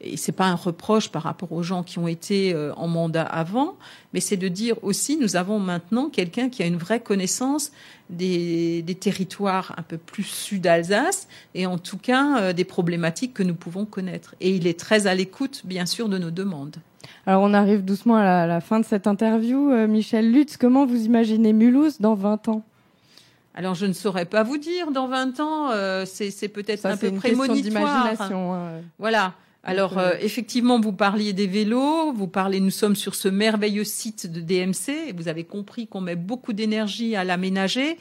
et 0.00 0.16
c'est 0.16 0.32
pas 0.32 0.46
un 0.46 0.54
reproche 0.54 1.08
par 1.10 1.22
rapport 1.22 1.52
aux 1.52 1.62
gens 1.62 1.82
qui 1.82 1.98
ont 1.98 2.08
été 2.08 2.54
euh, 2.54 2.72
en 2.74 2.86
mandat 2.88 3.24
avant, 3.24 3.76
mais 4.12 4.20
c'est 4.20 4.36
de 4.36 4.48
dire 4.48 4.76
aussi 4.82 5.16
nous 5.16 5.36
avons 5.36 5.58
maintenant 5.58 6.08
quelqu'un 6.08 6.48
qui 6.48 6.62
a 6.62 6.66
une 6.66 6.76
vraie 6.76 7.00
connaissance 7.00 7.72
des, 8.10 8.82
des 8.82 8.94
territoires 8.94 9.74
un 9.76 9.82
peu 9.82 9.98
plus 9.98 10.24
sud 10.24 10.62
d'Alsace 10.62 11.28
et 11.54 11.66
en 11.66 11.78
tout 11.78 11.98
cas 11.98 12.40
euh, 12.40 12.52
des 12.52 12.64
problématiques 12.64 13.34
que 13.34 13.42
nous 13.42 13.54
pouvons 13.54 13.84
connaître. 13.84 14.34
Et 14.40 14.50
il 14.50 14.66
est 14.66 14.78
très 14.78 15.06
à 15.06 15.14
l'écoute, 15.14 15.62
bien 15.64 15.86
sûr, 15.86 16.08
de 16.08 16.18
nos 16.18 16.30
demandes. 16.30 16.76
Alors 17.26 17.42
on 17.42 17.52
arrive 17.52 17.84
doucement 17.84 18.16
à 18.16 18.46
la, 18.46 18.60
fin 18.60 18.80
de 18.80 18.84
cette 18.84 19.06
interview. 19.06 19.70
Euh, 19.70 19.86
Michel 19.86 20.32
Lutz, 20.32 20.56
comment 20.56 20.86
vous 20.86 21.04
imaginez 21.04 21.52
Mulhouse 21.52 22.00
dans 22.00 22.14
20 22.14 22.48
ans? 22.48 22.64
Alors 23.54 23.74
je 23.74 23.86
ne 23.86 23.92
saurais 23.92 24.24
pas 24.24 24.44
vous 24.44 24.56
dire 24.56 24.92
dans 24.92 25.08
20 25.08 25.40
ans, 25.40 25.70
euh, 25.72 26.04
c'est 26.06 26.48
peut-être 26.48 26.86
un 26.86 26.96
peu 26.96 27.10
prémonitoire. 27.10 28.14
Hein. 28.20 28.80
Voilà. 28.98 29.34
Alors 29.68 29.98
euh, 29.98 30.12
effectivement, 30.22 30.80
vous 30.80 30.94
parliez 30.94 31.34
des 31.34 31.46
vélos, 31.46 32.14
vous 32.14 32.26
parlez, 32.26 32.58
nous 32.58 32.70
sommes 32.70 32.96
sur 32.96 33.14
ce 33.14 33.28
merveilleux 33.28 33.84
site 33.84 34.26
de 34.26 34.40
DMC, 34.40 35.08
et 35.08 35.12
vous 35.12 35.28
avez 35.28 35.44
compris 35.44 35.86
qu'on 35.86 36.00
met 36.00 36.16
beaucoup 36.16 36.54
d'énergie 36.54 37.16
à 37.16 37.22
l'aménager. 37.22 37.98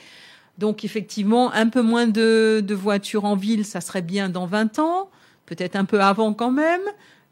Donc 0.57 0.85
effectivement, 0.85 1.51
un 1.51 1.67
peu 1.67 1.81
moins 1.81 2.07
de, 2.07 2.63
de 2.65 2.73
voitures 2.73 3.25
en 3.25 3.35
ville, 3.35 3.65
ça 3.65 3.81
serait 3.81 4.01
bien 4.01 4.29
dans 4.29 4.45
20 4.45 4.79
ans, 4.79 5.09
peut-être 5.45 5.75
un 5.75 5.83
peu 5.83 5.99
avant 5.99 6.33
quand 6.33 6.51
même. 6.51 6.79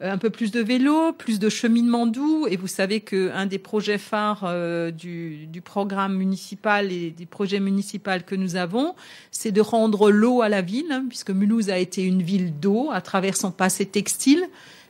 Euh, 0.02 0.12
un 0.12 0.18
peu 0.18 0.28
plus 0.28 0.50
de 0.50 0.60
vélo, 0.60 1.12
plus 1.12 1.38
de 1.38 1.48
cheminement 1.48 2.06
doux. 2.06 2.46
Et 2.48 2.56
vous 2.56 2.66
savez 2.66 3.00
qu'un 3.00 3.46
des 3.46 3.58
projets 3.58 3.96
phares 3.96 4.44
euh, 4.44 4.90
du, 4.90 5.46
du, 5.46 5.62
programme 5.62 6.16
municipal 6.16 6.92
et 6.92 7.10
des 7.10 7.24
projets 7.24 7.60
municipaux 7.60 8.10
que 8.26 8.34
nous 8.34 8.56
avons, 8.56 8.94
c'est 9.30 9.52
de 9.52 9.60
rendre 9.62 10.10
l'eau 10.10 10.42
à 10.42 10.50
la 10.50 10.60
ville, 10.60 10.92
hein, 10.92 11.06
puisque 11.08 11.30
Mulhouse 11.30 11.70
a 11.70 11.78
été 11.78 12.02
une 12.02 12.22
ville 12.22 12.58
d'eau 12.60 12.90
à 12.92 13.00
travers 13.00 13.36
son 13.36 13.50
passé 13.50 13.86
textile 13.86 14.44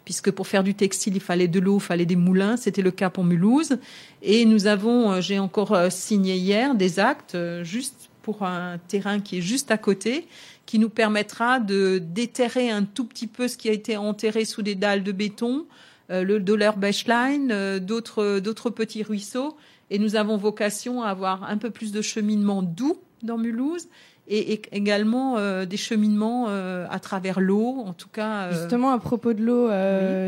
puisque 0.05 0.31
pour 0.31 0.47
faire 0.47 0.63
du 0.63 0.75
textile, 0.75 1.17
il 1.17 1.21
fallait 1.21 1.49
de 1.49 1.59
l'eau, 1.59 1.79
il 1.79 1.83
fallait 1.83 2.07
des 2.07 2.15
moulins. 2.15 2.57
C'était 2.57 2.83
le 2.83 2.93
cas 2.93 3.11
pour 3.11 3.25
Mulhouse. 3.25 3.79
Et 4.23 4.45
nous 4.45 4.69
avons, 4.69 5.11
euh, 5.11 5.21
j'ai 5.21 5.41
encore 5.41 5.91
signé 5.91 6.37
hier 6.37 6.77
des 6.77 7.01
actes 7.01 7.37
juste 7.63 8.09
pour 8.23 8.45
un 8.45 8.79
terrain 8.89 9.21
qui 9.21 9.39
est 9.39 9.41
juste 9.41 9.71
à 9.73 9.79
côté 9.79 10.27
qui 10.67 10.81
nous 10.81 10.91
permettra 10.91 11.61
de 11.61 11.99
déterrer 11.99 12.71
un 12.71 12.83
tout 12.83 13.05
petit 13.05 13.29
peu 13.29 13.49
ce 13.49 13.57
qui 13.57 13.69
a 13.69 13.73
été 13.73 13.97
enterré 13.97 14.45
sous 14.45 14.63
des 14.63 14.75
dalles 14.75 15.05
de 15.05 15.13
béton, 15.13 15.67
euh, 16.11 16.23
le 16.23 16.41
Dollar 16.41 16.77
Bechline, 16.77 17.51
euh, 17.53 17.79
d'autres 17.79 18.41
d'autres 18.41 18.71
petits 18.71 19.05
ruisseaux. 19.05 19.57
Et 19.91 20.01
nous 20.01 20.17
avons 20.17 20.37
vocation 20.37 21.03
à 21.03 21.11
avoir 21.11 21.45
un 21.45 21.59
peu 21.59 21.71
plus 21.71 21.93
de 21.93 22.03
cheminement 22.03 22.63
doux 22.63 22.99
dans 23.23 23.39
Mulhouse 23.39 23.87
et, 24.29 24.61
également 24.73 25.37
euh, 25.39 25.65
des 25.65 25.77
cheminements 25.77 26.49
à 26.49 26.99
travers 26.99 27.39
l'eau, 27.39 27.85
en 27.87 27.93
tout 27.93 28.09
cas. 28.09 28.51
Justement, 28.51 28.91
à 28.91 28.99
propos 28.99 29.33
de 29.33 29.45
l'eau, 29.45 29.69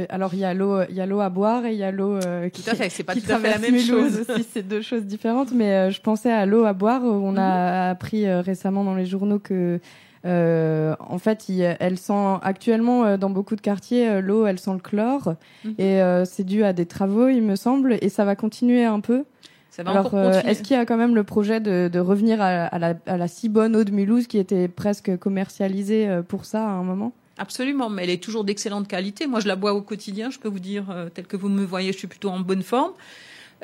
alors 0.09 0.35
il 0.35 0.39
y 0.39 0.45
a 0.45 0.55
l'eau, 0.55 0.83
il 0.89 0.95
y 0.95 1.01
a 1.01 1.07
l'eau 1.07 1.19
à 1.19 1.29
boire 1.29 1.67
et 1.67 1.73
il 1.73 1.79
y 1.79 1.83
a 1.83 1.91
l'eau 1.91 2.21
qui, 2.53 2.63
tout 2.63 2.71
à 2.71 2.77
fait, 2.77 2.89
c'est 2.89 3.03
pas 3.03 3.15
qui 3.15 3.23
tout 3.23 3.33
à 3.33 3.41
fait 3.41 3.51
la 3.51 3.59
même 3.59 3.81
chose. 3.81 4.21
aussi, 4.21 4.47
c'est 4.53 4.63
deux 4.63 4.83
choses 4.83 5.03
différentes. 5.03 5.51
Mais 5.51 5.91
je 5.91 6.01
pensais 6.01 6.31
à 6.31 6.47
l'eau 6.47 6.65
à 6.65 6.73
boire. 6.73 7.03
On 7.03 7.37
a 7.37 7.87
mhm. 7.87 7.91
appris 7.91 8.31
récemment 8.31 8.85
dans 8.85 8.95
les 8.95 9.07
journaux 9.07 9.41
que 9.41 9.81
euh, 10.25 10.95
en 11.01 11.19
fait, 11.19 11.49
il, 11.49 11.77
elle 11.79 11.99
sent 11.99 12.39
actuellement 12.43 13.05
euh, 13.05 13.17
dans 13.17 13.31
beaucoup 13.31 13.57
de 13.57 13.61
quartiers 13.61 14.09
euh, 14.09 14.21
l'eau, 14.21 14.47
elle 14.47 14.59
sent 14.59 14.73
le 14.73 14.79
chlore 14.81 15.35
mhm. 15.65 15.75
et 15.79 16.01
c'est 16.25 16.45
dû 16.45 16.65
à 16.65 16.73
des 16.73 16.87
travaux, 16.87 17.29
il 17.29 17.43
me 17.43 17.57
semble, 17.57 17.99
et 18.01 18.09
ça 18.09 18.25
va 18.25 18.37
continuer 18.37 18.85
un 18.85 19.01
peu. 19.01 19.25
Ça 19.71 19.83
va 19.83 19.91
Alors, 19.91 20.15
est-ce 20.15 20.63
qu'il 20.63 20.77
y 20.77 20.79
a 20.79 20.87
quand 20.87 20.97
même 20.97 21.15
le 21.15 21.25
projet 21.25 21.61
de, 21.61 21.89
de 21.93 21.99
revenir 22.01 22.41
à, 22.41 22.65
à, 22.65 22.79
la, 22.79 22.95
à, 23.07 23.17
la, 23.17 23.29
si 23.29 23.49
bonne 23.49 23.77
eau 23.77 23.85
de 23.85 23.93
Mulhouse 23.93 24.27
qui 24.27 24.39
était 24.39 24.67
presque 24.67 25.17
commercialisée 25.19 26.09
pour 26.27 26.45
ça 26.45 26.65
à 26.65 26.71
un 26.71 26.83
moment? 26.83 27.13
Absolument, 27.37 27.89
mais 27.89 28.03
elle 28.03 28.11
est 28.11 28.23
toujours 28.23 28.43
d'excellente 28.43 28.89
qualité. 28.89 29.29
Moi, 29.29 29.39
je 29.39 29.47
la 29.47 29.55
bois 29.55 29.75
au 29.75 29.83
quotidien. 29.83 30.31
Je 30.31 30.41
peux 30.41 30.49
vous 30.49 30.59
dire, 30.59 30.87
tel 31.15 31.27
que 31.27 31.37
vous 31.37 31.49
me 31.49 31.65
voyez, 31.65 31.93
je 31.93 31.99
suis 31.99 32.09
plutôt 32.09 32.31
en 32.31 32.41
bonne 32.41 32.63
forme. 32.63 32.93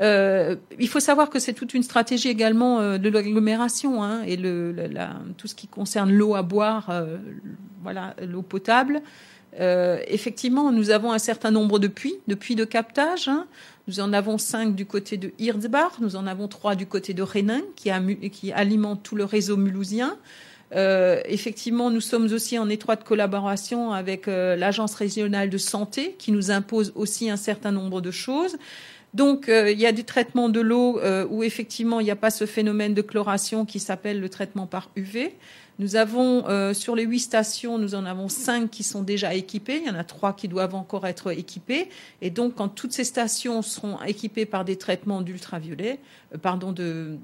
Euh, 0.01 0.57
il 0.81 0.89
faut 0.89 1.01
savoir 1.01 1.31
que 1.31 1.39
c'est 1.39 1.53
toute 1.53 1.73
une 1.73 1.85
stratégie 1.85 2.29
également 2.29 2.81
euh, 2.81 2.99
de 2.99 3.09
l'agglomération 3.09 4.03
hein, 4.03 4.23
et 4.27 4.37
le, 4.37 4.73
la, 4.73 5.15
tout 5.39 5.47
ce 5.47 5.55
qui 5.55 5.69
concerne 5.69 6.13
l'eau 6.13 6.35
à 6.35 6.43
boire, 6.43 6.91
euh, 6.91 7.19
voilà, 7.83 8.15
l'eau 8.27 8.43
potable. 8.43 9.03
Euh, 9.61 10.01
effectivement, 10.09 10.73
nous 10.73 10.91
avons 10.91 11.13
un 11.13 11.19
certain 11.19 11.53
nombre 11.53 11.79
de 11.79 11.87
puits, 11.87 12.17
de 12.27 12.35
puits 12.35 12.57
de 12.57 12.65
captage. 12.65 13.29
Hein. 13.29 13.47
Nous 13.87 14.01
en 14.01 14.13
avons 14.13 14.37
cinq 14.37 14.75
du 14.75 14.85
côté 14.85 15.17
de 15.17 15.31
Hirzbach, 15.39 16.01
nous 16.01 16.17
en 16.17 16.27
avons 16.27 16.49
trois 16.49 16.75
du 16.75 16.87
côté 16.87 17.15
de 17.15 17.23
Renin, 17.23 17.61
qui, 17.77 17.91
qui 18.31 18.53
alimentent 18.53 19.05
tout 19.05 19.15
le 19.15 19.25
réseau 19.25 19.57
mulhousien. 19.57 20.17
Euh, 20.75 21.21
effectivement, 21.27 21.91
nous 21.91 22.01
sommes 22.01 22.25
aussi 22.33 22.59
en 22.59 22.69
étroite 22.69 23.05
collaboration 23.05 23.93
avec 23.93 24.27
l'Agence 24.27 24.97
régionale 24.97 25.51
de 25.51 25.59
santé, 25.59 26.17
qui 26.19 26.33
nous 26.33 26.51
impose 26.51 26.91
aussi 26.97 27.31
un 27.31 27.37
certain 27.37 27.71
nombre 27.71 28.01
de 28.01 28.11
choses. 28.11 28.57
Donc, 29.15 29.49
euh, 29.49 29.71
il 29.71 29.79
y 29.79 29.87
a 29.87 29.93
du 29.93 30.05
traitement 30.05 30.49
de 30.49 30.61
l'eau 30.61 30.99
euh, 30.99 31.25
où 31.31 31.45
effectivement 31.45 32.01
il 32.01 32.05
n'y 32.05 32.11
a 32.11 32.17
pas 32.17 32.31
ce 32.31 32.47
phénomène 32.47 32.95
de 32.95 33.03
chloration 33.03 33.65
qui 33.65 33.79
s'appelle 33.79 34.21
le 34.21 34.29
traitement 34.29 34.67
par 34.67 34.91
UV. 34.97 35.33
Nous 35.79 35.97
avons 35.97 36.47
euh, 36.49 36.73
sur 36.73 36.95
les 36.95 37.03
huit 37.03 37.21
stations, 37.21 37.79
nous 37.79 37.95
en 37.95 38.05
avons 38.05 38.29
cinq 38.29 38.71
qui 38.71 38.83
sont 38.83 39.03
déjà 39.03 39.35
équipées. 39.35 39.81
Il 39.85 39.89
y 39.89 39.91
en 39.91 39.99
a 39.99 40.05
trois 40.05 40.33
qui 40.33 40.47
doivent 40.47 40.75
encore 40.75 41.07
être 41.07 41.33
équipées. 41.33 41.89
Et 42.23 42.31
donc, 42.31 42.55
quand 42.55 42.69
toutes 42.69 42.93
ces 42.93 43.05
stations 43.05 43.63
seront 43.63 44.01
équipées 44.03 44.47
par 44.47 44.65
des 44.65 44.77
traitements 44.77 45.21
d'ultraviolet, 45.21 45.99
euh, 46.33 46.39
pardon, 46.39 46.73
de 46.73 47.17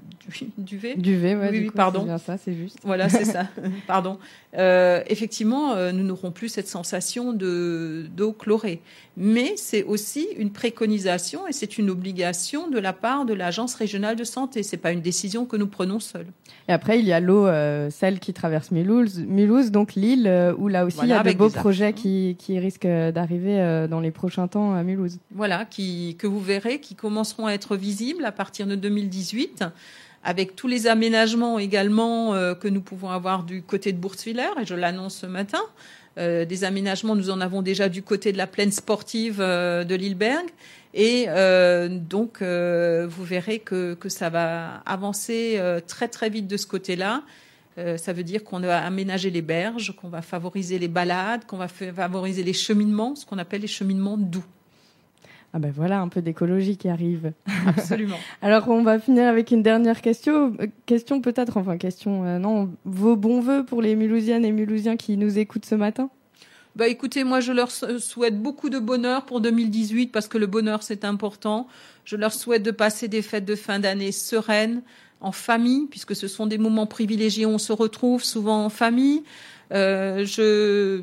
duvet, 0.57 0.95
duvet, 0.97 1.35
ouais, 1.35 1.49
oui, 1.51 1.71
pardon, 1.73 2.03
bien 2.03 2.17
ça, 2.17 2.37
c'est 2.37 2.53
juste. 2.53 2.79
Voilà, 2.83 3.07
c'est 3.09 3.25
ça. 3.25 3.47
pardon. 3.87 4.17
Euh, 4.57 5.01
effectivement, 5.07 5.73
euh, 5.73 5.91
nous 5.91 6.03
n'aurons 6.03 6.31
plus 6.31 6.49
cette 6.49 6.67
sensation 6.67 7.33
de 7.33 8.07
d'eau 8.15 8.33
chlorée. 8.33 8.81
Mais 9.17 9.53
c'est 9.57 9.83
aussi 9.83 10.27
une 10.37 10.51
préconisation 10.51 11.47
et 11.47 11.51
c'est 11.51 11.77
une 11.77 11.89
obligation 11.89 12.69
de 12.69 12.79
la 12.79 12.93
part 12.93 13.25
de 13.25 13.33
l'agence 13.33 13.75
régionale 13.75 14.15
de 14.15 14.23
santé. 14.23 14.63
C'est 14.63 14.77
pas 14.77 14.91
une 14.91 15.01
décision 15.01 15.45
que 15.45 15.57
nous 15.57 15.67
prenons 15.67 15.99
seuls. 15.99 16.27
Et 16.69 16.73
après, 16.73 16.99
il 16.99 17.05
y 17.05 17.11
a 17.11 17.19
l'eau, 17.19 17.45
euh, 17.45 17.89
celle 17.89 18.19
qui 18.19 18.33
traverse 18.41 18.71
Mulhouse, 18.71 19.19
Mulhouse 19.19 19.69
donc 19.69 19.93
l'île, 19.93 20.25
euh, 20.27 20.53
où 20.57 20.67
là 20.67 20.85
aussi 20.85 20.99
il 21.03 21.09
y 21.09 21.13
a 21.13 21.21
de 21.21 21.33
beaux 21.33 21.49
projets 21.49 21.93
qui, 21.93 22.35
qui 22.39 22.57
risquent 22.57 22.87
d'arriver 22.87 23.59
euh, 23.59 23.87
dans 23.87 23.99
les 23.99 24.11
prochains 24.11 24.47
temps 24.47 24.73
à 24.73 24.81
Mulhouse. 24.81 25.19
Voilà, 25.31 25.65
qui, 25.65 26.15
que 26.17 26.25
vous 26.25 26.39
verrez, 26.39 26.79
qui 26.79 26.95
commenceront 26.95 27.45
à 27.45 27.51
être 27.51 27.75
visibles 27.75 28.25
à 28.25 28.31
partir 28.31 28.65
de 28.65 28.75
2018 28.75 29.65
avec 30.23 30.55
tous 30.55 30.67
les 30.67 30.85
aménagements 30.85 31.57
également 31.57 32.33
que 32.53 32.67
nous 32.67 32.81
pouvons 32.81 33.09
avoir 33.09 33.43
du 33.43 33.63
côté 33.63 33.91
de 33.91 33.97
Bourswiller, 33.97 34.51
et 34.61 34.65
je 34.67 34.75
l'annonce 34.75 35.15
ce 35.15 35.25
matin. 35.25 35.61
Euh, 36.17 36.45
des 36.45 36.63
aménagements, 36.63 37.15
nous 37.15 37.29
en 37.29 37.39
avons 37.39 37.61
déjà 37.61 37.87
du 37.87 38.03
côté 38.03 38.31
de 38.33 38.37
la 38.37 38.47
plaine 38.47 38.71
sportive 38.71 39.37
euh, 39.39 39.83
de 39.83 39.95
Lilleberg. 39.95 40.45
Et 40.93 41.25
euh, 41.29 41.87
donc, 41.87 42.41
vous 42.41 43.23
verrez 43.23 43.59
que, 43.59 43.93
que, 43.93 44.09
ça 44.09 44.29
va 44.29 44.81
avancer 44.85 45.59
très 45.87 46.09
très 46.09 46.29
vite 46.29 46.47
de 46.47 46.57
ce 46.57 46.67
côté-là. 46.67 47.23
Ça 47.77 48.13
veut 48.13 48.23
dire 48.23 48.43
qu'on 48.43 48.59
va 48.59 48.83
aménager 48.83 49.29
les 49.29 49.41
berges, 49.41 49.95
qu'on 49.95 50.09
va 50.09 50.21
favoriser 50.21 50.77
les 50.77 50.87
balades, 50.87 51.45
qu'on 51.45 51.57
va 51.57 51.67
favoriser 51.67 52.43
les 52.43 52.53
cheminements, 52.53 53.15
ce 53.15 53.25
qu'on 53.25 53.37
appelle 53.37 53.61
les 53.61 53.67
cheminements 53.67 54.17
doux. 54.17 54.43
Ah 55.53 55.59
ben 55.59 55.71
voilà, 55.71 55.99
un 55.99 56.07
peu 56.07 56.21
d'écologie 56.21 56.77
qui 56.77 56.87
arrive. 56.87 57.33
Absolument. 57.67 58.17
Alors 58.41 58.69
on 58.69 58.83
va 58.83 58.99
finir 58.99 59.27
avec 59.27 59.51
une 59.51 59.63
dernière 59.63 60.01
question, 60.01 60.55
question 60.85 61.19
peut-être, 61.19 61.57
enfin 61.57 61.77
question, 61.77 62.39
non, 62.39 62.69
vos 62.85 63.15
bons 63.15 63.41
voeux 63.41 63.65
pour 63.65 63.81
les 63.81 63.95
Mulhousiennes 63.95 64.45
et 64.45 64.51
Mulhousiens 64.51 64.95
qui 64.95 65.17
nous 65.17 65.37
écoutent 65.37 65.65
ce 65.65 65.75
matin? 65.75 66.09
Bah 66.77 66.87
écoutez, 66.87 67.25
moi 67.25 67.41
je 67.41 67.51
leur 67.51 67.69
souhaite 67.69 68.41
beaucoup 68.41 68.69
de 68.69 68.79
bonheur 68.79 69.25
pour 69.25 69.41
2018 69.41 70.07
parce 70.07 70.29
que 70.29 70.37
le 70.37 70.47
bonheur 70.47 70.83
c'est 70.83 71.03
important. 71.03 71.67
Je 72.05 72.15
leur 72.15 72.31
souhaite 72.31 72.63
de 72.63 72.71
passer 72.71 73.09
des 73.09 73.21
fêtes 73.21 73.43
de 73.43 73.55
fin 73.55 73.79
d'année 73.79 74.13
sereines, 74.13 74.81
en 75.21 75.31
famille, 75.31 75.87
puisque 75.89 76.15
ce 76.15 76.27
sont 76.27 76.47
des 76.47 76.57
moments 76.57 76.87
privilégiés. 76.87 77.45
On 77.45 77.57
se 77.57 77.71
retrouve 77.71 78.23
souvent 78.23 78.65
en 78.65 78.69
famille. 78.69 79.23
Euh, 79.73 80.25
je, 80.25 81.01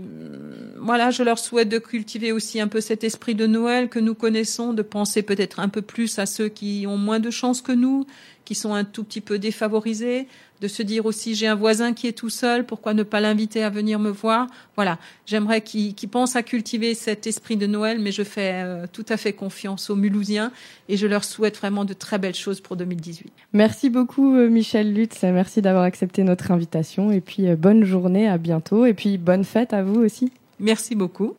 voilà, 0.78 1.10
je 1.10 1.22
leur 1.22 1.38
souhaite 1.38 1.70
de 1.70 1.78
cultiver 1.78 2.32
aussi 2.32 2.60
un 2.60 2.68
peu 2.68 2.80
cet 2.80 3.02
esprit 3.02 3.34
de 3.34 3.46
Noël 3.46 3.88
que 3.88 3.98
nous 3.98 4.14
connaissons, 4.14 4.74
de 4.74 4.82
penser 4.82 5.22
peut-être 5.22 5.60
un 5.60 5.68
peu 5.68 5.80
plus 5.80 6.18
à 6.18 6.26
ceux 6.26 6.48
qui 6.48 6.84
ont 6.86 6.98
moins 6.98 7.18
de 7.18 7.30
chance 7.30 7.62
que 7.62 7.72
nous, 7.72 8.06
qui 8.48 8.54
sont 8.54 8.72
un 8.72 8.84
tout 8.84 9.04
petit 9.04 9.20
peu 9.20 9.38
défavorisés, 9.38 10.26
de 10.62 10.68
se 10.68 10.82
dire 10.82 11.04
aussi 11.04 11.34
j'ai 11.34 11.46
un 11.46 11.54
voisin 11.54 11.92
qui 11.92 12.06
est 12.06 12.14
tout 12.14 12.30
seul, 12.30 12.64
pourquoi 12.64 12.94
ne 12.94 13.02
pas 13.02 13.20
l'inviter 13.20 13.62
à 13.62 13.68
venir 13.68 13.98
me 13.98 14.08
voir? 14.08 14.46
Voilà, 14.74 14.98
j'aimerais 15.26 15.60
qu'ils 15.60 15.94
pensent 16.10 16.34
à 16.34 16.42
cultiver 16.42 16.94
cet 16.94 17.26
esprit 17.26 17.58
de 17.58 17.66
Noël, 17.66 17.98
mais 18.00 18.10
je 18.10 18.22
fais 18.22 18.62
euh, 18.64 18.86
tout 18.90 19.04
à 19.10 19.18
fait 19.18 19.34
confiance 19.34 19.90
aux 19.90 19.96
Mulhousiens 19.96 20.50
et 20.88 20.96
je 20.96 21.06
leur 21.06 21.24
souhaite 21.24 21.58
vraiment 21.58 21.84
de 21.84 21.92
très 21.92 22.16
belles 22.16 22.34
choses 22.34 22.62
pour 22.62 22.76
2018. 22.76 23.30
Merci 23.52 23.90
beaucoup 23.90 24.34
euh, 24.34 24.48
Michel 24.48 24.94
Lutz, 24.94 25.22
merci 25.24 25.60
d'avoir 25.60 25.84
accepté 25.84 26.22
notre 26.22 26.50
invitation 26.50 27.12
et 27.12 27.20
puis 27.20 27.50
euh, 27.50 27.54
bonne 27.54 27.84
journée, 27.84 28.30
à 28.30 28.38
bientôt 28.38 28.86
et 28.86 28.94
puis 28.94 29.18
bonne 29.18 29.44
fête 29.44 29.74
à 29.74 29.82
vous 29.82 30.00
aussi. 30.00 30.32
Merci 30.58 30.94
beaucoup. 30.94 31.34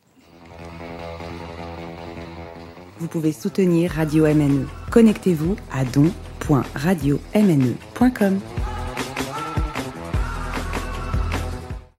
Vous 3.00 3.08
pouvez 3.08 3.32
soutenir 3.32 3.90
Radio 3.90 4.32
MNE. 4.32 4.68
Connectez-vous 4.92 5.56
à 5.72 5.84
don.radiomne.com. 6.50 8.79